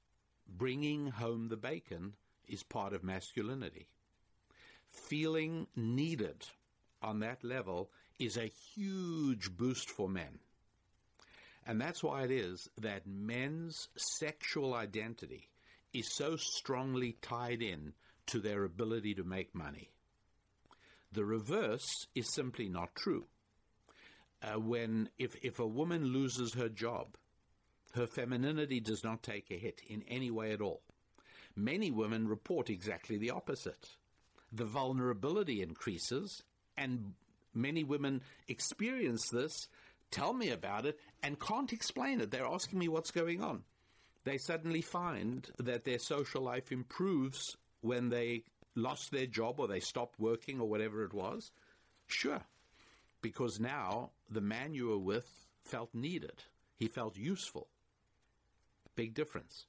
[0.48, 2.14] bringing home the bacon
[2.48, 3.86] is part of masculinity.
[4.90, 6.46] Feeling needed
[7.02, 7.90] on that level
[8.20, 10.38] is a huge boost for men.
[11.66, 15.48] And that's why it is that men's sexual identity
[15.92, 17.92] is so strongly tied in
[18.26, 19.90] to their ability to make money.
[21.12, 23.26] The reverse is simply not true.
[24.42, 27.16] Uh, when if, if a woman loses her job,
[27.94, 30.82] her femininity does not take a hit in any way at all.
[31.56, 33.88] Many women report exactly the opposite.
[34.52, 36.42] The vulnerability increases,
[36.76, 37.14] and
[37.54, 39.68] many women experience this,
[40.10, 42.30] tell me about it, and can't explain it.
[42.30, 43.62] They're asking me what's going on.
[44.24, 48.44] They suddenly find that their social life improves when they
[48.74, 51.50] lost their job or they stopped working or whatever it was.
[52.06, 52.40] Sure,
[53.22, 55.28] because now the man you were with
[55.64, 56.44] felt needed,
[56.76, 57.68] he felt useful.
[58.96, 59.66] Big difference.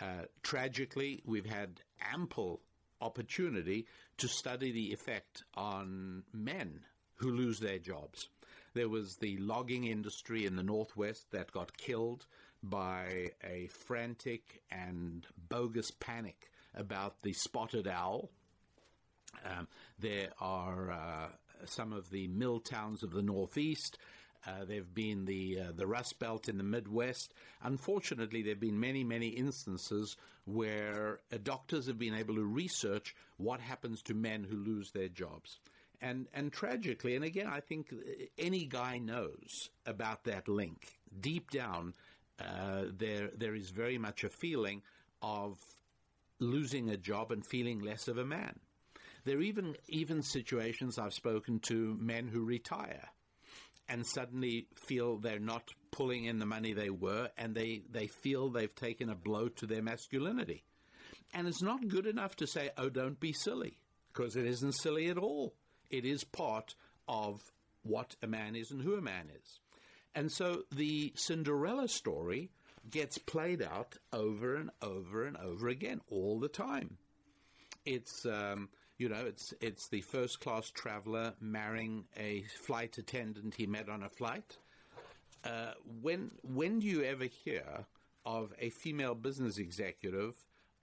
[0.00, 2.60] Uh, tragically, we've had ample
[3.00, 6.80] opportunity to study the effect on men
[7.16, 8.28] who lose their jobs.
[8.74, 12.26] There was the logging industry in the Northwest that got killed
[12.62, 18.30] by a frantic and bogus panic about the spotted owl.
[19.44, 21.28] Um, there are uh,
[21.66, 23.98] some of the mill towns of the northeast.
[24.46, 27.32] Uh, there have been the uh, the Rust Belt in the Midwest.
[27.62, 33.60] Unfortunately, there have been many, many instances where doctors have been able to research what
[33.60, 35.58] happens to men who lose their jobs.
[36.06, 40.86] And, and tragically, and again, I think uh, any guy knows about that link.
[41.18, 41.94] Deep down,
[42.38, 44.82] uh, there there is very much a feeling
[45.22, 45.56] of
[46.40, 48.58] losing a job and feeling less of a man.
[49.24, 53.08] There are even even situations I've spoken to men who retire
[53.88, 58.50] and suddenly feel they're not pulling in the money they were, and they, they feel
[58.50, 60.64] they've taken a blow to their masculinity.
[61.32, 63.78] And it's not good enough to say, oh, don't be silly,
[64.12, 65.54] because it isn't silly at all.
[65.94, 66.74] It is part
[67.06, 67.52] of
[67.84, 69.60] what a man is and who a man is.
[70.14, 72.50] And so the Cinderella story
[72.90, 76.98] gets played out over and over and over again all the time.
[77.84, 83.66] It's um, you know, it's it's the first class traveler marrying a flight attendant he
[83.66, 84.58] met on a flight.
[85.44, 87.86] Uh, when when do you ever hear
[88.26, 90.34] of a female business executive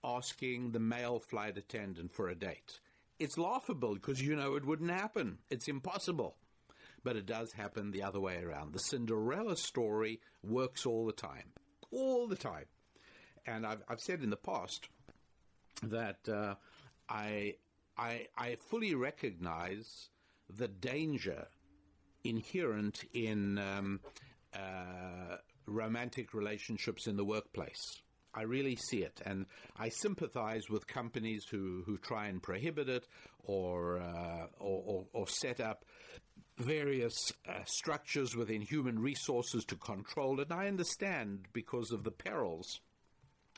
[0.03, 2.80] asking the male flight attendant for a date?
[3.22, 5.38] It's laughable because you know it wouldn't happen.
[5.49, 6.36] It's impossible.
[7.03, 8.74] But it does happen the other way around.
[8.74, 11.53] The Cinderella story works all the time.
[11.91, 12.65] All the time.
[13.45, 14.88] And I've, I've said in the past
[15.84, 16.55] that uh,
[17.09, 17.55] I
[17.97, 20.09] I, I fully recognize
[20.49, 21.47] the danger
[22.24, 23.99] inherent in um,
[24.53, 28.01] uh, romantic relationships in the workplace.
[28.34, 29.45] I really see it, and
[29.77, 33.07] I sympathize with companies who, who try and prohibit it
[33.43, 35.84] or, uh, or, or, or, set up
[36.57, 37.13] various
[37.47, 40.49] uh, structures within human resources to control it.
[40.49, 42.79] And I understand because of the perils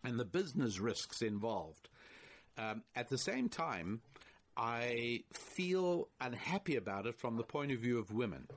[0.03, 1.89] and the business risks involved.
[2.57, 4.01] Um, at the same time,
[4.55, 8.47] I feel unhappy about it from the point of view of women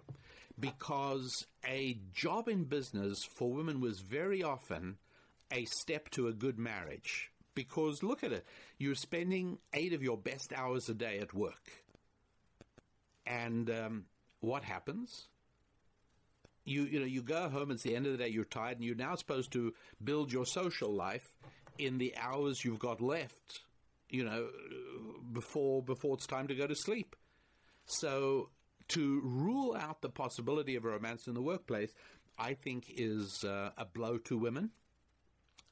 [0.58, 4.96] because a job in business for women was very often
[5.52, 7.30] a step to a good marriage.
[7.54, 8.44] Because look at it,
[8.78, 11.70] you're spending eight of your best hours a day at work.
[13.26, 14.04] And um,
[14.40, 15.28] what happens?
[16.64, 18.84] You, you know, you go home, it's the end of the day, you're tired, and
[18.84, 19.72] you're now supposed to
[20.02, 21.32] build your social life
[21.78, 23.60] in the hours you've got left
[24.10, 24.48] you know,
[25.32, 27.16] before before it's time to go to sleep.
[27.86, 28.50] So
[28.88, 31.90] to rule out the possibility of a romance in the workplace,
[32.38, 34.70] I think is uh, a blow to women.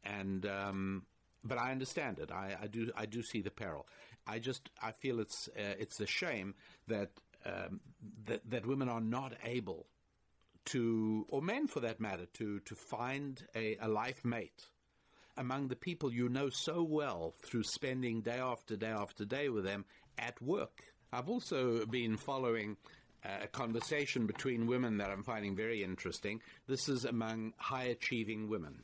[0.05, 1.03] And um,
[1.43, 2.31] but I understand it.
[2.31, 3.87] I, I, do I do see the peril.
[4.27, 6.55] I just I feel it's uh, it's a shame
[6.89, 7.11] that
[7.45, 7.81] um,
[8.27, 9.87] that that women are not able
[10.67, 14.69] to, or men for that matter, to to find a, a life mate
[15.37, 19.65] among the people you know so well through spending day after day after day with
[19.65, 19.85] them
[20.19, 20.85] at work.
[21.13, 22.77] I've also been following
[23.25, 26.41] uh, a conversation between women that I'm finding very interesting.
[26.67, 28.83] This is among high achieving women,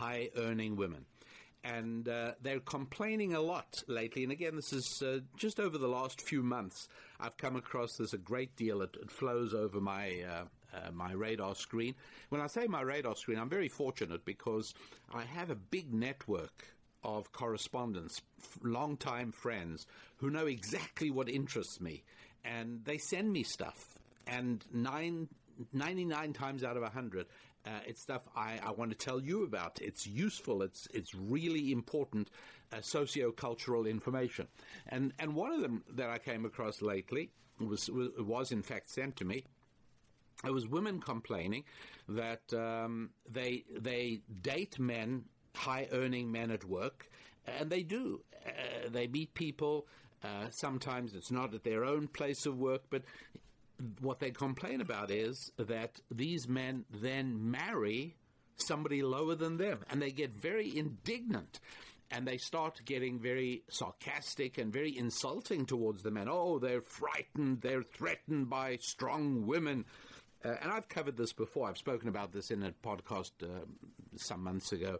[0.00, 1.04] high earning women.
[1.62, 4.22] And uh, they're complaining a lot lately.
[4.22, 6.88] And again, this is uh, just over the last few months.
[7.20, 8.80] I've come across this a great deal.
[8.80, 11.94] It, it flows over my uh, uh, my radar screen.
[12.30, 14.72] When I say my radar screen, I'm very fortunate because
[15.12, 16.66] I have a big network
[17.02, 18.20] of correspondents,
[18.62, 19.86] long-time friends
[20.16, 22.02] who know exactly what interests me,
[22.44, 23.98] and they send me stuff.
[24.26, 25.28] And nine,
[25.72, 27.26] 99 times out of 100,
[27.66, 29.80] uh, it's stuff I, I, want to tell you about.
[29.82, 30.62] It's useful.
[30.62, 32.30] It's it's really important
[32.72, 34.46] uh, socio-cultural information.
[34.88, 38.88] And and one of them that I came across lately was was, was in fact
[38.90, 39.44] sent to me
[40.44, 41.64] It was women complaining
[42.08, 45.24] that um, they they date men,
[45.54, 47.10] high earning men at work,
[47.46, 48.22] and they do.
[48.46, 49.86] Uh, they meet people.
[50.22, 53.02] Uh, sometimes it's not at their own place of work, but
[54.00, 58.16] what they complain about is that these men then marry
[58.56, 61.60] somebody lower than them, and they get very indignant
[62.10, 66.28] and they start getting very sarcastic and very insulting towards the men.
[66.28, 69.84] Oh, they're frightened, they're threatened by strong women.
[70.44, 71.68] Uh, and I've covered this before.
[71.68, 73.64] I've spoken about this in a podcast uh,
[74.16, 74.98] some months ago.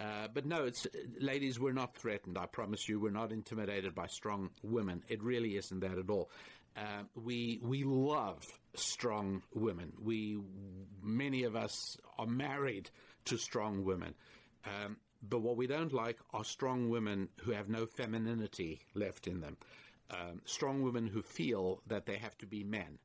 [0.00, 0.86] Uh, but no, it's
[1.20, 1.58] ladies.
[1.58, 2.38] We're not threatened.
[2.38, 5.02] I promise you, we're not intimidated by strong women.
[5.08, 6.30] It really isn't that at all.
[6.78, 8.44] Uh, we we love
[8.74, 9.92] strong women.
[10.00, 10.38] We
[11.02, 12.90] many of us are married
[13.24, 14.14] to strong women.
[14.64, 14.98] Um,
[15.28, 19.56] but what we don't like are strong women who have no femininity left in them.
[20.10, 22.98] Um, strong women who feel that they have to be men.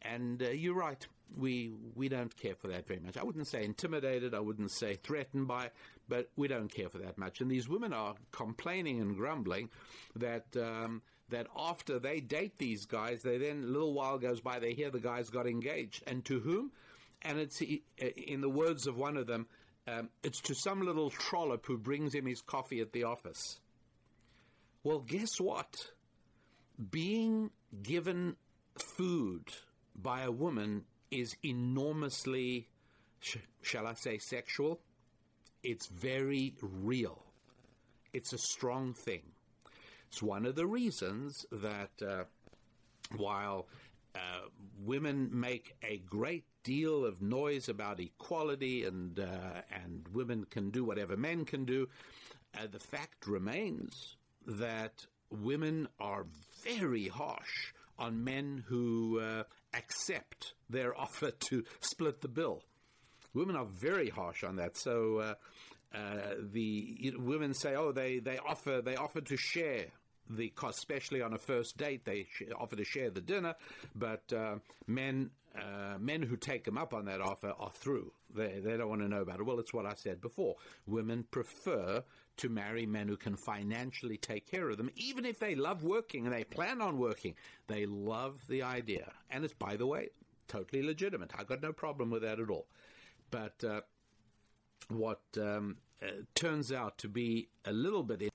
[0.00, 1.04] And uh, you're right
[1.36, 3.16] we we don't care for that very much.
[3.16, 5.70] I wouldn't say intimidated, I wouldn't say threatened by,
[6.08, 7.40] but we don't care for that much.
[7.40, 9.70] And these women are complaining and grumbling
[10.16, 14.58] that um, that after they date these guys, they then, a little while goes by,
[14.58, 16.02] they hear the guys got engaged.
[16.06, 16.72] And to whom?
[17.22, 19.46] And it's, in the words of one of them,
[19.86, 23.58] um, it's to some little trollop who brings him his coffee at the office.
[24.84, 25.74] Well, guess what?
[26.90, 27.50] Being
[27.82, 28.36] given
[28.96, 29.42] food
[29.94, 32.68] by a woman is enormously,
[33.20, 34.80] sh- shall I say, sexual.
[35.62, 37.24] It's very real.
[38.12, 39.22] It's a strong thing.
[40.10, 42.24] It's one of the reasons that uh,
[43.16, 43.68] while
[44.14, 44.48] uh,
[44.82, 50.84] women make a great deal of noise about equality and uh, and women can do
[50.84, 51.88] whatever men can do,
[52.58, 54.16] uh, the fact remains
[54.46, 56.24] that women are
[56.64, 59.42] very harsh on men who uh,
[59.74, 62.62] accept their offer to split the bill.
[63.34, 64.78] Women are very harsh on that.
[64.78, 65.34] So uh,
[65.94, 69.86] uh, the you know, women say, "Oh, they, they offer they offer to share
[70.30, 72.04] the cost, especially on a first date.
[72.04, 72.26] They
[72.58, 73.54] offer to share the dinner,
[73.94, 74.56] but uh,
[74.86, 78.12] men uh, men who take them up on that offer are through.
[78.34, 79.46] They they don't want to know about it.
[79.46, 80.56] Well, it's what I said before.
[80.86, 82.02] Women prefer
[82.36, 86.26] to marry men who can financially take care of them, even if they love working
[86.26, 87.34] and they plan on working.
[87.66, 90.10] They love the idea, and it's by the way
[90.46, 91.32] totally legitimate.
[91.38, 92.66] I've got no problem with that at all.
[93.30, 93.80] But uh,
[94.88, 98.32] what um, uh, turns out to be a little bit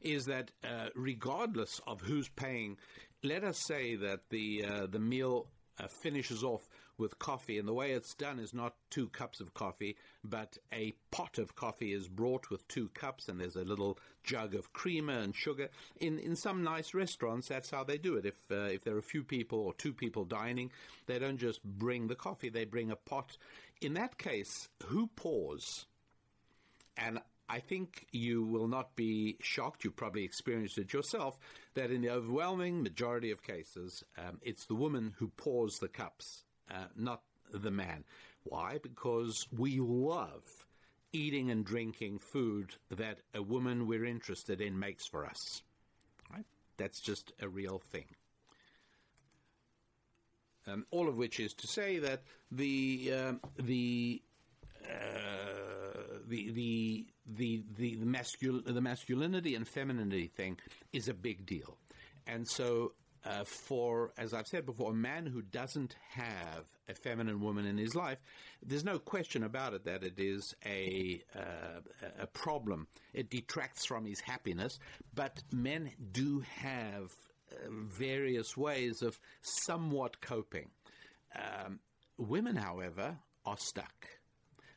[0.00, 2.76] is that uh, regardless of who's paying,
[3.22, 5.48] let us say that the uh, the meal
[5.78, 6.68] uh, finishes off
[6.98, 10.94] with coffee, and the way it's done is not two cups of coffee, but a
[11.10, 15.18] pot of coffee is brought with two cups, and there's a little jug of creamer
[15.18, 15.68] and sugar.
[16.00, 18.24] In in some nice restaurants, that's how they do it.
[18.24, 20.70] If uh, if there are a few people or two people dining,
[21.06, 23.36] they don't just bring the coffee; they bring a pot.
[23.80, 25.86] In that case, who pours?
[26.96, 31.38] And I think you will not be shocked, you've probably experienced it yourself,
[31.74, 36.44] that in the overwhelming majority of cases, um, it's the woman who pours the cups,
[36.70, 38.04] uh, not the man.
[38.44, 38.78] Why?
[38.82, 40.66] Because we love
[41.12, 45.62] eating and drinking food that a woman we're interested in makes for us.
[46.32, 46.44] Right?
[46.76, 48.06] That's just a real thing.
[50.68, 54.20] Um, all of which is to say that the um, the
[54.84, 60.58] uh, the the the the mascul- the masculinity and femininity thing
[60.92, 61.76] is a big deal,
[62.26, 62.92] and so
[63.24, 67.76] uh, for as I've said before, a man who doesn't have a feminine woman in
[67.76, 68.18] his life,
[68.62, 71.80] there's no question about it that it is a uh,
[72.20, 72.86] a problem.
[73.12, 74.78] It detracts from his happiness,
[75.14, 77.12] but men do have
[77.50, 80.70] uh, various ways of somewhat coping.
[81.34, 81.80] Um,
[82.18, 84.08] women, however, are stuck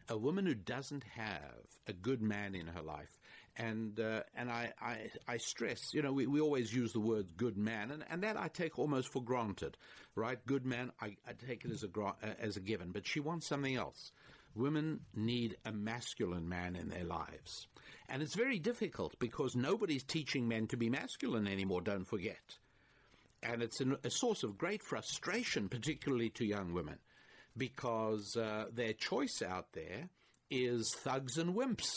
[0.10, 3.20] a woman who doesn't have a good man in her life,
[3.58, 7.28] and uh, and I, I, I stress, you know, we, we always use the word
[7.38, 9.78] good man, and, and that I take almost for granted,
[10.16, 10.44] right?
[10.46, 13.48] Good man, I, I take it as a uh, as a given, but she wants
[13.48, 14.12] something else.
[14.56, 17.68] Women need a masculine man in their lives.
[18.10, 22.58] And it's very difficult because nobody's teaching men to be masculine anymore, don't forget.
[23.44, 26.98] And it's an, a source of great frustration, particularly to young women
[27.60, 30.10] because uh, their choice out there
[30.50, 31.92] is thugs and wimps.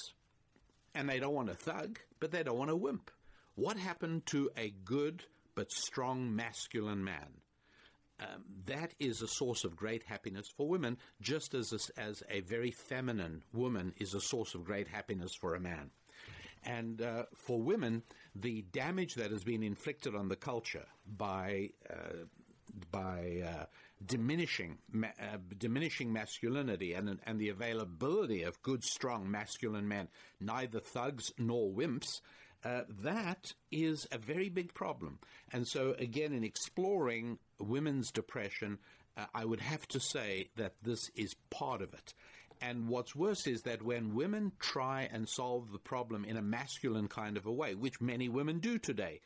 [0.95, 3.11] And they don't want a thug, but they don't want a wimp.
[3.55, 5.25] What happened to a good
[5.55, 7.41] but strong masculine man?
[8.21, 12.41] Um, that is a source of great happiness for women, just as a, as a
[12.41, 15.91] very feminine woman is a source of great happiness for a man.
[16.65, 18.03] And uh, for women,
[18.37, 22.27] the damage that has been inflicted on the culture by uh,
[22.91, 23.65] by uh,
[24.07, 30.09] diminishing uh, diminishing masculinity and and the availability of good, strong masculine men,
[30.41, 32.21] neither thugs nor wimps.
[32.65, 35.19] Uh, that is a very big problem.
[35.53, 38.79] And so, again, in exploring women's depression,
[39.17, 42.15] uh, I would have to say that this is part of it.
[42.61, 47.09] And what's worse is that when women try and solve the problem in a masculine
[47.09, 49.21] kind of a way, which many women do today,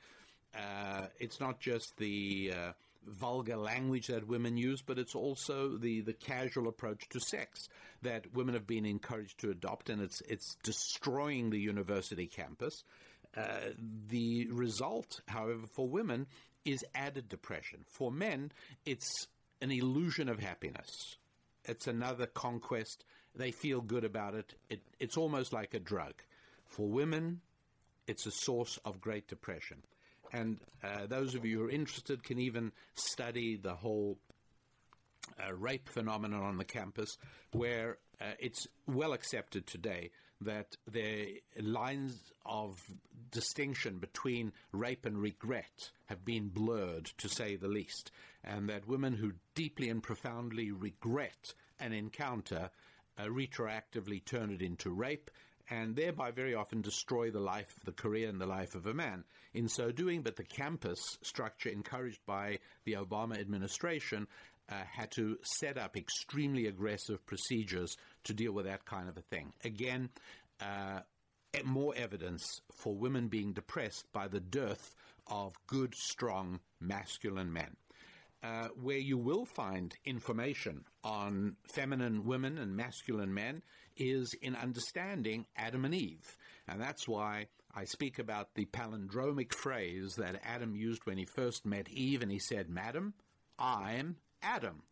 [0.54, 2.72] uh, it's not just the uh,
[3.06, 7.68] vulgar language that women use, but it's also the, the casual approach to sex
[8.02, 12.84] that women have been encouraged to adopt, and it's it's destroying the university campus.
[13.36, 13.72] Uh,
[14.08, 16.26] the result, however, for women
[16.64, 17.84] is added depression.
[17.86, 18.50] For men,
[18.84, 19.28] it's
[19.60, 21.16] an illusion of happiness.
[21.64, 23.04] It's another conquest.
[23.34, 24.54] They feel good about it.
[24.70, 26.14] it it's almost like a drug.
[26.64, 27.40] For women,
[28.06, 29.82] it's a source of great depression.
[30.32, 34.18] And uh, those of you who are interested can even study the whole
[35.40, 37.18] uh, rape phenomenon on the campus,
[37.52, 42.82] where uh, it's well accepted today that the lines of
[43.30, 48.10] distinction between rape and regret have been blurred, to say the least,
[48.44, 52.70] and that women who deeply and profoundly regret an encounter
[53.18, 55.30] uh, retroactively turn it into rape
[55.70, 59.24] and thereby very often destroy the life, the career, and the life of a man.
[59.54, 64.26] In so doing, but the campus structure encouraged by the Obama administration
[64.68, 69.22] uh, had to set up extremely aggressive procedures to deal with that kind of a
[69.22, 69.52] thing.
[69.64, 70.10] Again,
[70.60, 71.00] uh,
[71.64, 74.94] more evidence for women being depressed by the dearth
[75.26, 77.76] of good, strong, masculine men.
[78.42, 83.62] Uh, where you will find information on feminine women and masculine men
[83.96, 86.36] is in understanding Adam and Eve.
[86.68, 91.66] And that's why I speak about the palindromic phrase that Adam used when he first
[91.66, 93.14] met Eve, and he said, Madam,
[93.58, 94.82] I'm Adam.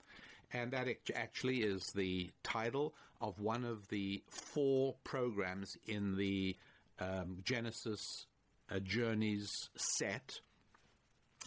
[0.52, 6.56] And that actually is the title of one of the four programs in the
[7.00, 8.26] um, Genesis
[8.70, 10.40] uh, Journeys set.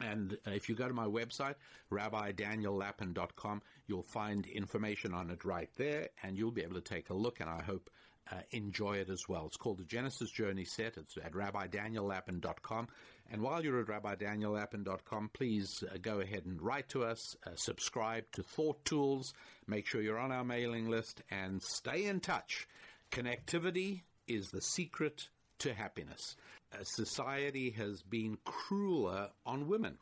[0.02, 1.56] And uh, if you go to my website,
[1.92, 7.14] rabbidaniellapin.com, you'll find information on it right there, and you'll be able to take a
[7.14, 7.90] look, and I hope
[8.32, 9.46] uh, enjoy it as well.
[9.46, 10.98] It's called the Genesis Journey Set.
[10.98, 12.88] It's at rabbidaniellapin.com.
[13.32, 18.26] And while you're at rabbidaniellapin.com, please uh, go ahead and write to us, uh, subscribe
[18.34, 19.34] to Thought Tools,
[19.68, 22.68] make sure you're on our mailing list, and stay in touch.
[23.12, 25.28] Connectivity is the secret
[25.60, 26.36] to happiness.
[26.84, 29.98] Society has been crueler on women.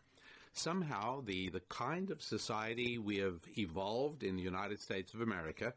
[0.54, 5.74] Somehow, the, the kind of society we have evolved in the United States of America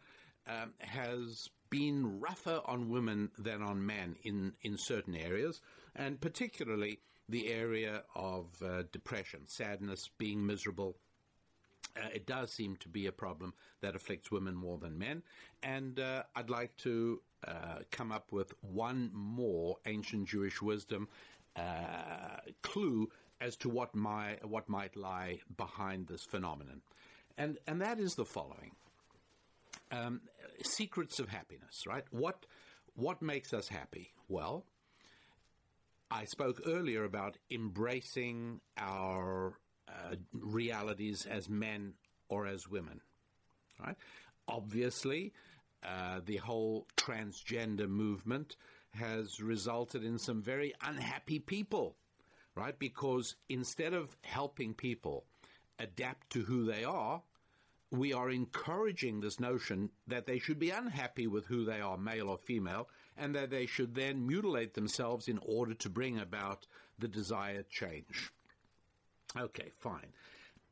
[0.46, 5.60] um, has been rougher on women than on men in, in certain areas,
[5.94, 10.96] and particularly the area of uh, depression, sadness, being miserable.
[11.96, 15.22] Uh, it does seem to be a problem that afflicts women more than men.
[15.62, 21.08] And uh, I'd like to uh, come up with one more ancient Jewish wisdom
[21.56, 23.10] uh, clue
[23.40, 26.82] as to what, my, what might lie behind this phenomenon.
[27.36, 28.72] And, and that is the following
[29.92, 30.20] um,
[30.64, 32.04] secrets of happiness, right?
[32.10, 32.46] What,
[32.94, 34.12] what makes us happy?
[34.28, 34.64] Well,
[36.10, 39.58] I spoke earlier about embracing our
[39.88, 41.94] uh, realities as men
[42.28, 43.00] or as women,
[43.84, 43.96] right?
[44.46, 45.32] Obviously,
[45.82, 48.56] uh, the whole transgender movement
[48.90, 51.96] has resulted in some very unhappy people,
[52.54, 52.78] right?
[52.78, 55.24] Because instead of helping people
[55.78, 57.22] adapt to who they are,
[57.90, 62.28] we are encouraging this notion that they should be unhappy with who they are, male
[62.28, 66.66] or female, and that they should then mutilate themselves in order to bring about
[66.98, 68.30] the desired change.
[69.36, 70.12] Okay, fine.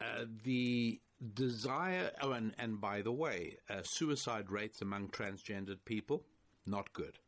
[0.00, 1.00] Uh, the
[1.34, 6.22] desire, oh, and, and by the way, uh, suicide rates among transgendered people,
[6.66, 7.18] not good.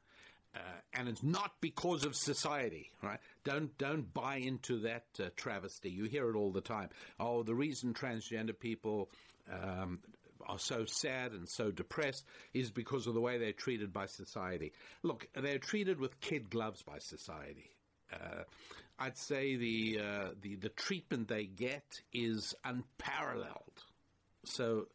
[0.55, 0.59] Uh,
[0.95, 3.21] and it's not because of society, right?
[3.45, 5.91] Don't don't buy into that uh, travesty.
[5.91, 6.89] You hear it all the time.
[7.21, 9.11] Oh, the reason transgender people
[9.53, 10.01] um,
[10.47, 12.25] are so sad and so depressed
[12.55, 14.73] is because of the way they're treated by society.
[15.03, 17.71] Look, they're treated with kid gloves by society.
[18.13, 18.45] Uh,
[18.99, 23.85] I'd say the, uh, the the treatment they get is unparalleled.
[24.45, 24.89] So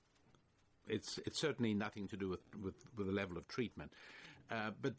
[0.88, 3.92] it's it's certainly nothing to do with with, with the level of treatment,
[4.52, 4.94] uh, but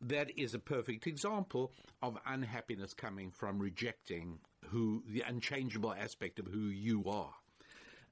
[0.00, 6.46] that is a perfect example of unhappiness coming from rejecting who the unchangeable aspect of
[6.46, 7.34] who you are.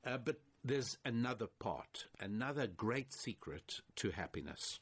[0.04, 4.80] Uh, but there's another part, another great secret to happiness.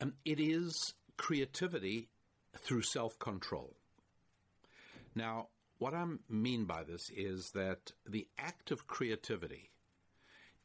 [0.00, 2.08] Um, it is creativity
[2.56, 3.76] through self control.
[5.14, 9.70] Now, what I mean by this is that the act of creativity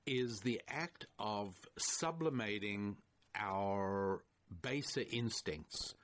[0.06, 2.98] is the act of sublimating
[3.36, 4.24] our
[4.62, 5.96] baser instincts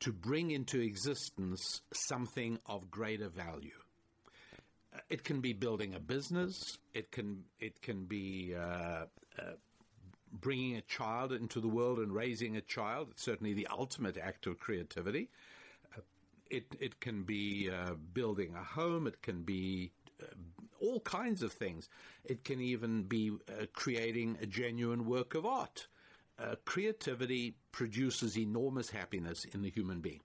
[0.00, 3.70] to bring into existence something of greater value.
[4.94, 6.58] Uh, it can be building a business.
[6.94, 9.04] It can it can be uh,
[9.38, 9.42] uh,
[10.32, 13.08] bringing a child into the world and raising a child.
[13.10, 15.28] It's certainly the ultimate act of creativity.
[15.96, 16.00] Uh,
[16.50, 19.06] it it can be uh, building a home.
[19.06, 19.92] It can be
[20.22, 20.26] uh,
[20.80, 21.88] all kinds of things.
[22.24, 23.32] It can even be
[23.72, 25.86] creating a genuine work of art
[26.40, 30.20] uh, creativity produces enormous happiness in the human being.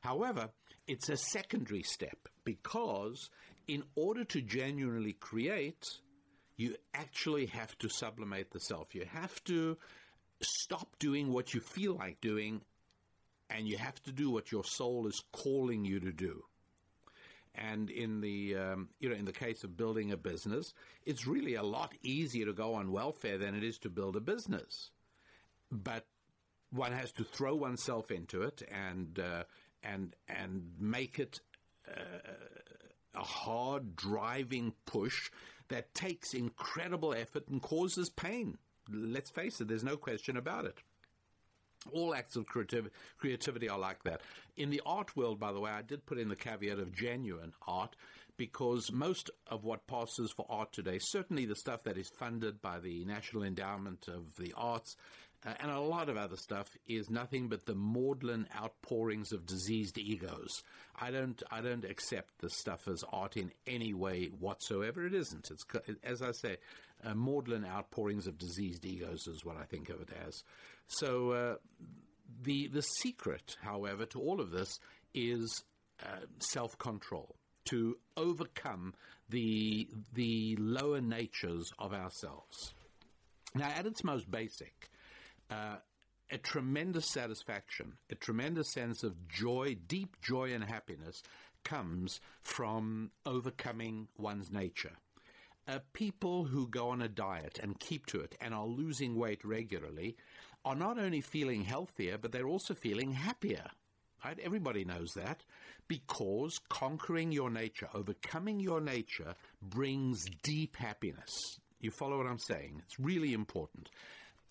[0.00, 0.50] However,
[0.86, 3.30] it's a secondary step because
[3.66, 5.84] in order to genuinely create,
[6.56, 8.94] you actually have to sublimate the self.
[8.94, 9.76] You have to
[10.40, 12.62] stop doing what you feel like doing
[13.50, 16.42] and you have to do what your soul is calling you to do.
[17.54, 20.74] And in the um, you know in the case of building a business,
[21.06, 24.20] it's really a lot easier to go on welfare than it is to build a
[24.20, 24.90] business.
[25.72, 26.04] But
[26.70, 29.44] one has to throw oneself into it and uh,
[29.82, 31.40] and and make it
[31.88, 32.32] uh,
[33.14, 35.30] a hard driving push
[35.68, 38.58] that takes incredible effort and causes pain.
[38.90, 40.78] Let's face it, there's no question about it.
[41.92, 44.20] All acts of creativ- creativity are like that.
[44.56, 47.52] In the art world, by the way, I did put in the caveat of genuine
[47.66, 47.94] art
[48.36, 52.78] because most of what passes for art today, certainly the stuff that is funded by
[52.78, 54.96] the National Endowment of the Arts,
[55.46, 59.96] uh, and a lot of other stuff is nothing but the maudlin outpourings of diseased
[59.96, 60.62] egos.
[61.00, 65.06] I don't, I don't accept this stuff as art in any way whatsoever.
[65.06, 65.50] It isn't.
[65.50, 65.64] It's,
[66.02, 66.56] as I say,
[67.04, 70.42] uh, maudlin outpourings of diseased egos is what I think of it as.
[70.88, 71.54] So uh,
[72.42, 74.80] the the secret, however, to all of this
[75.14, 75.62] is
[76.02, 77.36] uh, self control
[77.66, 78.94] to overcome
[79.28, 82.74] the the lower natures of ourselves.
[83.54, 84.90] Now, at its most basic,
[85.50, 85.76] uh,
[86.30, 91.22] a tremendous satisfaction, a tremendous sense of joy, deep joy and happiness
[91.64, 94.92] comes from overcoming one's nature.
[95.68, 99.44] Uh, people who go on a diet and keep to it and are losing weight
[99.44, 100.16] regularly
[100.64, 103.64] are not only feeling healthier, but they're also feeling happier.
[104.24, 104.38] Right?
[104.42, 105.42] Everybody knows that
[105.88, 111.30] because conquering your nature, overcoming your nature, brings deep happiness.
[111.80, 112.82] You follow what I'm saying?
[112.84, 113.90] It's really important.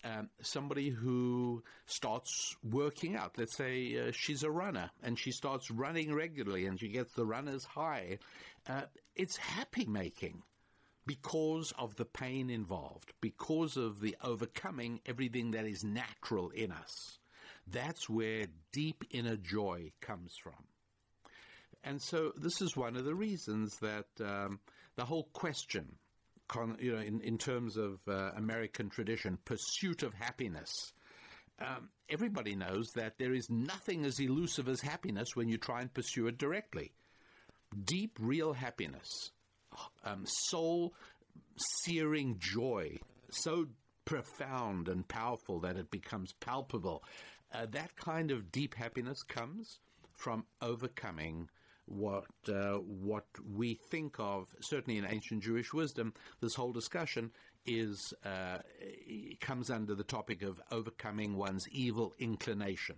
[0.06, 5.68] Um, somebody who starts working out, let's say uh, she's a runner and she starts
[5.68, 8.18] running regularly and she gets the runner's high,
[8.68, 8.82] uh,
[9.16, 10.42] it's happy making
[11.06, 17.18] because of the pain involved, because of the overcoming everything that is natural in us.
[17.66, 20.66] That's where deep inner joy comes from.
[21.82, 24.60] And so this is one of the reasons that um,
[24.96, 25.96] the whole question,
[26.48, 30.70] con, you know, in, in terms of uh, American tradition, pursuit of happiness,
[31.60, 35.92] um, everybody knows that there is nothing as elusive as happiness when you try and
[35.92, 36.92] pursue it directly.
[37.84, 39.30] Deep, real happiness
[40.04, 40.94] um, soul
[41.56, 42.96] searing joy,
[43.30, 43.66] so
[44.04, 47.02] profound and powerful that it becomes palpable.
[47.52, 49.78] Uh, that kind of deep happiness comes
[50.12, 51.48] from overcoming
[51.86, 57.30] what uh, what we think of, certainly in ancient Jewish wisdom, this whole discussion
[57.64, 58.58] is uh,
[59.40, 62.96] comes under the topic of overcoming one's evil inclination.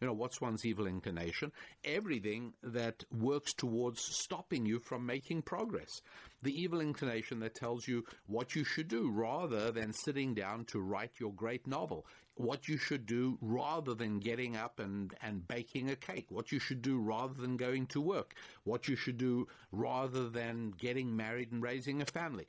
[0.00, 1.52] You know, what's one's evil inclination?
[1.84, 6.00] Everything that works towards stopping you from making progress.
[6.42, 10.80] The evil inclination that tells you what you should do rather than sitting down to
[10.80, 12.06] write your great novel.
[12.40, 16.26] What you should do rather than getting up and, and baking a cake.
[16.30, 18.34] What you should do rather than going to work.
[18.64, 22.46] What you should do rather than getting married and raising a family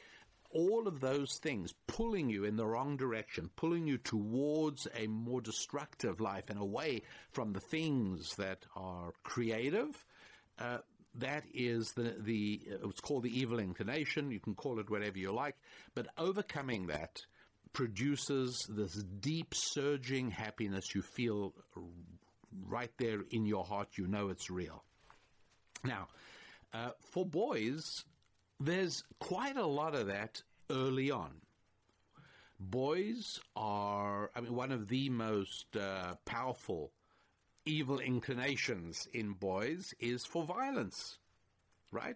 [0.54, 5.40] all of those things pulling you in the wrong direction, pulling you towards a more
[5.40, 7.02] destructive life and away
[7.32, 10.06] from the things that are creative,
[10.60, 10.80] uh,
[11.16, 14.32] that is the, the uh, it's called the evil inclination.
[14.32, 15.56] You can call it whatever you like,
[15.96, 17.22] but overcoming that
[17.74, 21.54] produces this deep surging happiness you feel
[22.68, 23.90] right there in your heart.
[23.96, 24.84] You know it's real.
[25.84, 26.08] Now,
[26.74, 28.04] uh, for boys,
[28.60, 31.32] there's quite a lot of that early on.
[32.60, 36.92] Boys are, I mean, one of the most uh, powerful
[37.66, 41.18] evil inclinations in boys is for violence,
[41.92, 42.16] right?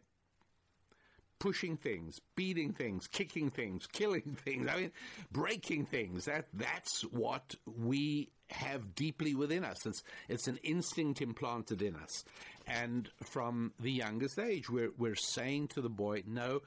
[1.39, 4.91] Pushing things, beating things, kicking things, killing things, I mean,
[5.31, 6.25] breaking things.
[6.25, 9.85] That, that's what we have deeply within us.
[9.85, 12.23] It's, it's an instinct implanted in us.
[12.67, 16.61] And from the youngest age, we're, we're saying to the boy, no,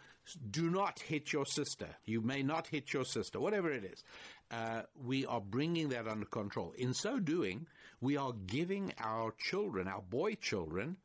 [0.51, 1.89] do not hit your sister.
[2.05, 4.05] You may not hit your sister, whatever it is.
[4.51, 6.73] Uh, we are bringing that under control.
[6.77, 7.67] In so doing,
[8.01, 10.97] we are giving our children, our boy children,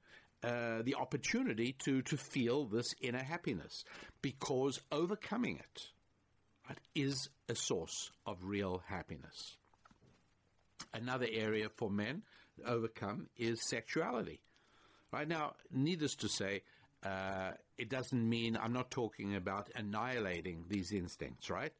[0.44, 3.86] uh, the opportunity to, to feel this inner happiness
[4.22, 5.88] because overcoming it
[6.68, 9.56] right, is a source of real happiness.
[10.94, 12.24] Another area for men
[12.57, 14.41] to overcome is sexuality.
[15.11, 16.64] Right now, needless to say,
[17.06, 21.74] uh, it doesn't mean I'm not talking about annihilating these instincts, right?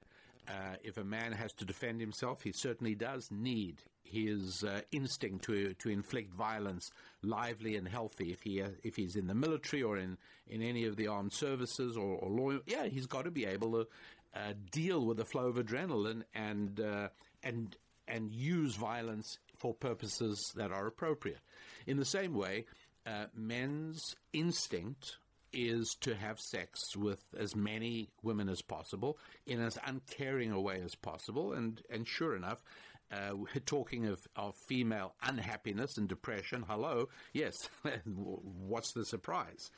[0.48, 5.46] Uh, if a man has to defend himself, he certainly does need his uh, instinct
[5.46, 6.92] to to inflict violence,
[7.24, 8.32] lively and healthy.
[8.32, 10.18] If he if he's in the military or in,
[10.48, 13.72] in any of the armed services or, or law, yeah, he's got to be able
[13.72, 13.88] to
[14.36, 17.08] uh, deal with the flow of adrenaline and uh,
[17.44, 17.76] and
[18.08, 21.40] and use violence for purposes that are appropriate.
[21.88, 22.66] In the same way,
[23.06, 25.18] uh, men's instinct
[25.54, 30.82] is to have sex with as many women as possible in as uncaring a way
[30.84, 31.54] as possible.
[31.54, 32.64] And, and sure enough,
[33.12, 36.64] Uh, we're talking of, of female unhappiness and depression.
[36.68, 37.54] Hello, yes,
[38.06, 39.70] what's the surprise?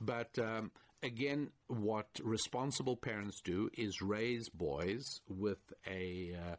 [0.00, 0.70] But um,
[1.02, 6.56] again, what responsible parents do is raise boys with a uh,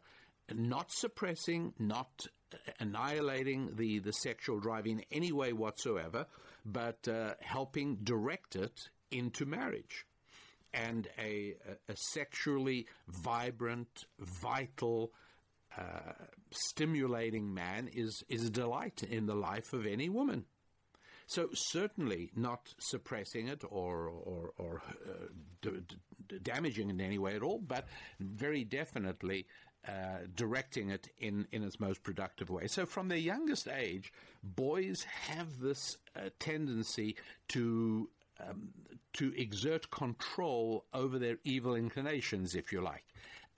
[0.54, 2.26] not suppressing, not
[2.80, 6.26] annihilating the, the sexual drive in any way whatsoever,
[6.64, 10.06] but uh, helping direct it into marriage.
[10.74, 11.54] And a,
[11.88, 15.12] a, a sexually vibrant, vital,
[15.78, 16.12] uh,
[16.50, 20.44] stimulating man is, is a delight in the life of any woman.
[21.26, 25.28] So certainly not suppressing it or or, or uh,
[25.62, 25.70] d-
[26.28, 27.86] d- damaging in any way at all, but
[28.20, 29.46] very definitely
[29.88, 32.66] uh, directing it in, in its most productive way.
[32.66, 34.12] So from their youngest age,
[34.42, 37.16] boys have this uh, tendency
[37.48, 38.08] to
[38.40, 38.68] um,
[39.14, 43.04] to exert control over their evil inclinations, if you like.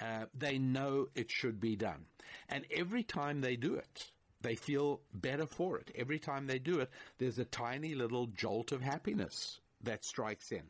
[0.05, 2.05] Uh, they know it should be done,
[2.49, 4.11] and every time they do it,
[4.43, 5.91] they feel better for it.
[5.97, 10.65] Every time they do it, there's a tiny little jolt of happiness that strikes in.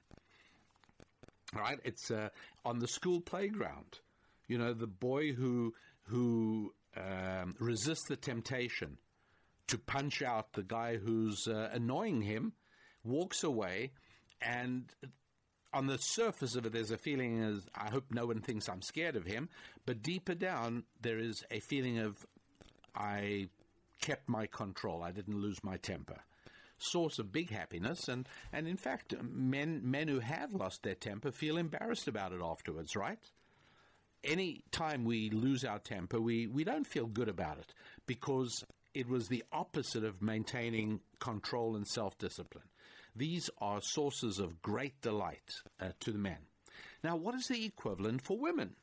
[1.53, 1.79] Right?
[1.85, 2.29] It's uh,
[2.65, 3.99] on the school playground.
[4.47, 5.75] You know, the boy who
[6.05, 8.99] who um, resists the temptation
[9.69, 12.53] to punch out the guy who's uh, annoying him
[13.03, 13.93] walks away,
[14.41, 14.85] and
[15.75, 18.81] on the surface of it, there's a feeling as I hope no one thinks I'm
[18.81, 19.49] scared of him,
[19.85, 22.25] but deeper down, there is a feeling of
[22.95, 23.49] I
[24.01, 25.03] kept my control.
[25.03, 26.19] I didn't lose my temper.
[26.79, 31.31] Source of big happiness, and, and in fact, men men who have lost their temper
[31.31, 33.19] feel embarrassed about it afterwards, right?
[34.23, 37.75] Any time we lose our temper, we, we don't feel good about it
[38.07, 38.65] because
[38.95, 42.65] it was the opposite of maintaining control and self discipline.
[43.17, 46.39] These are sources of great delight uh, to the men.
[47.03, 48.75] Now, what is the equivalent for women?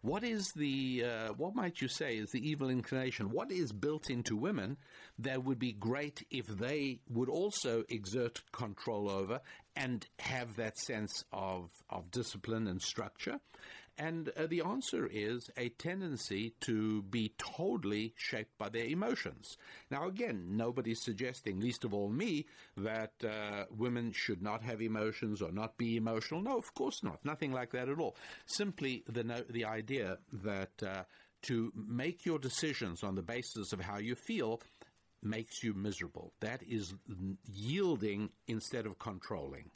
[0.00, 3.30] What is the, uh, what might you say is the evil inclination?
[3.30, 4.76] What is built into women
[5.18, 9.40] that would be great if they would also exert control over
[9.76, 13.40] and have that sense of, of discipline and structure?
[13.96, 19.56] And uh, the answer is a tendency to be totally shaped by their emotions.
[19.90, 22.46] Now, again, nobody's suggesting, least of all me,
[22.76, 26.42] that uh, women should not have emotions or not be emotional.
[26.42, 27.24] No, of course not.
[27.24, 28.16] Nothing like that at all.
[28.46, 31.04] Simply the, no, the idea that uh,
[31.42, 34.60] to make your decisions on the basis of how you feel
[35.22, 36.32] makes you miserable.
[36.40, 36.94] That is
[37.50, 39.70] yielding instead of controlling.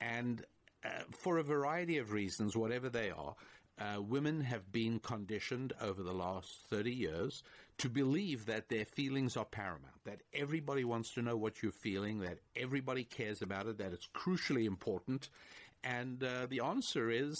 [0.00, 0.44] And
[0.84, 3.34] uh, for a variety of reasons, whatever they are,
[3.80, 7.42] uh, women have been conditioned over the last 30 years
[7.78, 12.20] to believe that their feelings are paramount, that everybody wants to know what you're feeling,
[12.20, 15.30] that everybody cares about it, that it's crucially important.
[15.82, 17.34] And uh, the answer is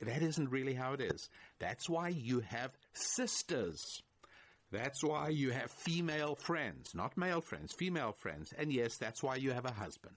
[0.00, 1.28] that isn't really how it is.
[1.58, 3.82] That's why you have sisters.
[4.70, 8.52] That's why you have female friends, not male friends, female friends.
[8.56, 10.16] And yes, that's why you have a husband.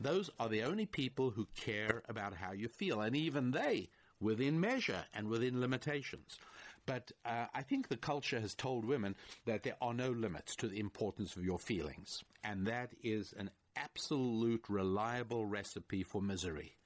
[0.00, 3.88] Those are the only people who care about how you feel, and even they
[4.20, 6.38] within measure and within limitations.
[6.86, 9.14] But uh, I think the culture has told women
[9.44, 13.50] that there are no limits to the importance of your feelings, and that is an
[13.76, 16.76] absolute reliable recipe for misery.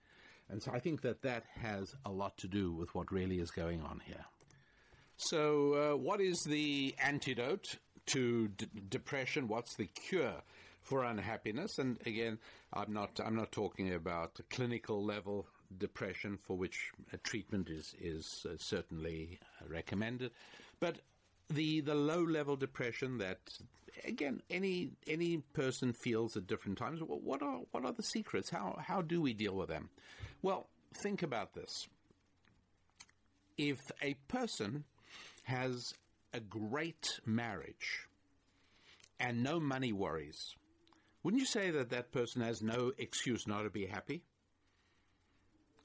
[0.48, 3.50] And so I think that that has a lot to do with what really is
[3.50, 4.24] going on here.
[5.16, 7.76] So, uh, what is the antidote
[8.06, 9.46] to d- depression?
[9.46, 10.42] What's the cure
[10.82, 11.78] for unhappiness?
[11.78, 12.38] And again,
[12.72, 15.46] I'm not I'm not talking about clinical level
[15.78, 16.90] depression for which
[17.22, 20.32] treatment is is uh, certainly recommended,
[20.80, 20.98] but
[21.48, 23.38] the the low level depression that
[24.04, 27.00] again any any person feels at different times.
[27.00, 28.50] What are what are the secrets?
[28.50, 29.90] How how do we deal with them?
[30.42, 30.66] Well,
[31.02, 31.86] think about this.
[33.58, 34.84] If a person
[35.44, 35.94] has
[36.32, 38.08] a great marriage
[39.20, 40.56] and no money worries,
[41.22, 44.22] wouldn't you say that that person has no excuse not to be happy?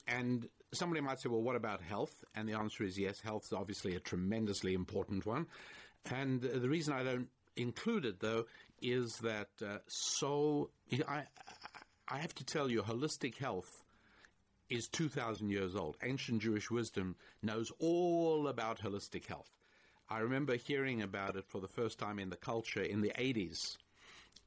[0.07, 2.23] And somebody might say, well, what about health?
[2.35, 5.47] And the answer is yes, health is obviously a tremendously important one.
[6.09, 8.45] And the reason I don't include it, though,
[8.81, 10.69] is that uh, so
[11.07, 11.23] I,
[12.07, 13.83] I have to tell you, holistic health
[14.69, 15.97] is 2,000 years old.
[16.03, 19.49] Ancient Jewish wisdom knows all about holistic health.
[20.09, 23.77] I remember hearing about it for the first time in the culture in the 80s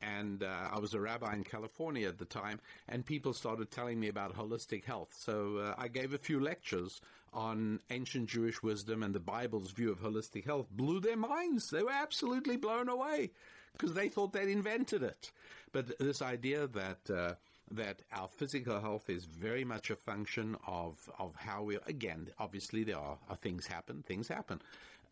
[0.02, 3.98] and uh, I was a rabbi in California at the time, and people started telling
[4.00, 5.14] me about holistic health.
[5.18, 7.00] So uh, I gave a few lectures
[7.32, 10.66] on ancient Jewish wisdom and the Bible's view of holistic health.
[10.70, 13.30] Blew their minds; they were absolutely blown away
[13.72, 15.30] because they thought they'd invented it.
[15.72, 17.34] But this idea that uh,
[17.70, 22.82] that our physical health is very much a function of of how we again obviously
[22.82, 24.60] there are, are things happen things happen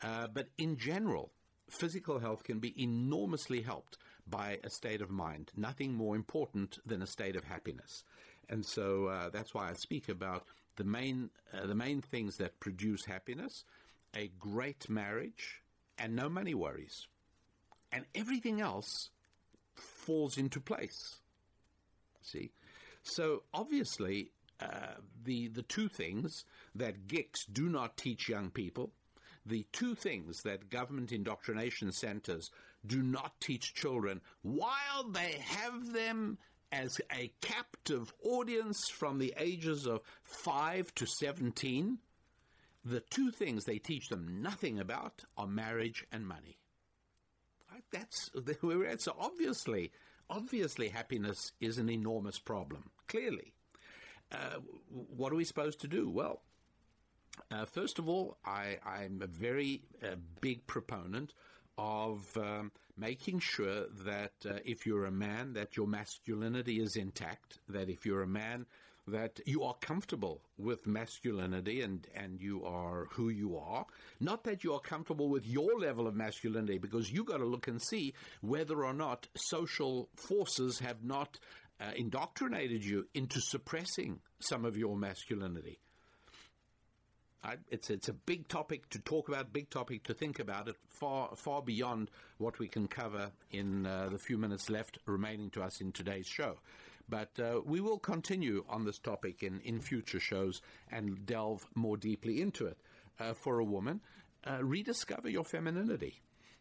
[0.02, 1.30] Uh, but in general,
[1.68, 3.98] physical health can be enormously helped
[4.30, 5.50] by a state of mind.
[5.56, 8.04] Nothing more important than a state of happiness.
[8.48, 10.44] And so uh, that's why I speak about
[10.76, 13.64] the main, uh, the main things that produce happiness,
[14.14, 15.62] a great marriage,
[15.98, 17.06] and no money worries.
[17.92, 19.10] And everything else
[19.74, 21.16] falls into place.
[22.22, 22.50] See?
[23.02, 24.30] So obviously,
[24.60, 24.94] uh,
[25.24, 26.44] the, the two things
[26.74, 28.90] that GICs do not teach young people,
[29.46, 32.50] the two things that government indoctrination centers
[32.88, 36.38] do not teach children while they have them
[36.72, 41.98] as a captive audience from the ages of 5 to 17,
[42.84, 46.58] the two things they teach them nothing about are marriage and money.
[47.92, 49.02] That's where we're at.
[49.02, 49.92] So obviously,
[50.28, 52.90] obviously, happiness is an enormous problem.
[53.06, 53.52] Clearly,
[54.32, 54.58] uh,
[54.90, 56.10] what are we supposed to do?
[56.10, 56.42] Well,
[57.50, 61.32] uh, first of all, I, am a very uh, big proponent
[61.78, 67.58] of um, making sure that uh, if you're a man, that your masculinity is intact.
[67.68, 68.66] That if you're a man,
[69.06, 73.86] that you are comfortable with masculinity and, and you are who you are.
[74.20, 77.68] Not that you are comfortable with your level of masculinity, because you've got to look
[77.68, 81.38] and see whether or not social forces have not
[81.80, 85.78] uh, indoctrinated you into suppressing some of your masculinity.
[87.48, 90.68] I, it's it's a big topic to talk about, big topic to think about.
[90.68, 95.48] It far far beyond what we can cover in uh, the few minutes left remaining
[95.50, 96.58] to us in today's show.
[97.08, 100.60] But uh, we will continue on this topic in, in future shows
[100.92, 102.76] and delve more deeply into it.
[103.18, 104.00] Uh, for a woman,
[104.46, 106.20] uh, rediscover your femininity.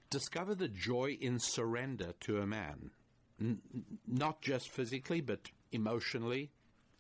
[0.09, 2.91] Discover the joy in surrender to a man,
[3.39, 3.59] N-
[4.07, 6.49] not just physically, but emotionally,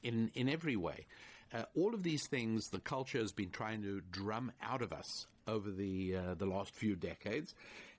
[0.03, 1.07] in, in every way.
[1.53, 5.27] Uh, all of these things the culture has been trying to drum out of us
[5.47, 7.55] over the uh, the last few decades,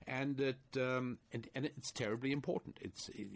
[0.07, 2.77] and it um, and, and, it's terribly important.
[2.81, 3.27] It's it,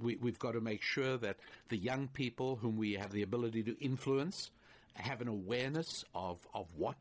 [0.00, 1.38] we, we've got to make sure that
[1.68, 4.50] the young people whom we have the ability to influence
[4.94, 6.96] have an awareness of, of what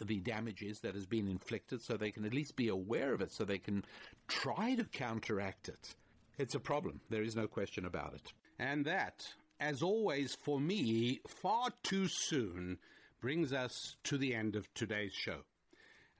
[0.00, 3.20] the damage is that has been inflicted so they can at least be aware of
[3.20, 3.84] it so they can
[4.28, 5.94] try to counteract it.
[6.38, 7.00] It's a problem.
[7.10, 8.32] There is no question about it.
[8.58, 9.26] And that,
[9.60, 12.78] as always for me, far too soon
[13.20, 15.40] brings us to the end of today's show.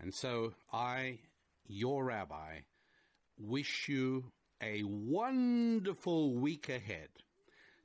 [0.01, 1.19] And so I,
[1.67, 2.61] your rabbi,
[3.39, 4.33] wish you
[4.63, 7.09] a wonderful week ahead.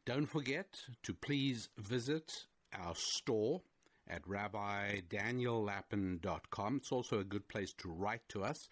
[0.05, 3.61] Don't forget to please visit our store
[4.07, 6.77] at rabbidaniellapin.com.
[6.77, 8.67] It's also a good place to write to us.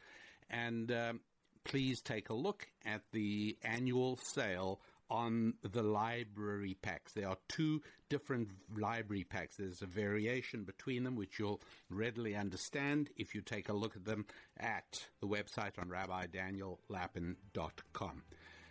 [0.49, 1.19] And um,
[1.63, 7.11] please take a look at the annual sale on the library packs.
[7.11, 9.57] There are two different library packs.
[9.57, 11.59] There's a variation between them, which you'll
[11.89, 14.25] readily understand if you take a look at them
[14.57, 18.23] at the website on rabbidaniellapin.com.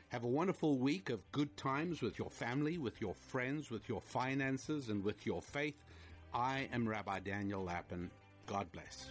[0.09, 4.01] Have a wonderful week of good times with your family, with your friends, with your
[4.01, 5.77] finances, and with your faith.
[6.33, 8.11] I am Rabbi Daniel Lapin.
[8.47, 9.11] God bless.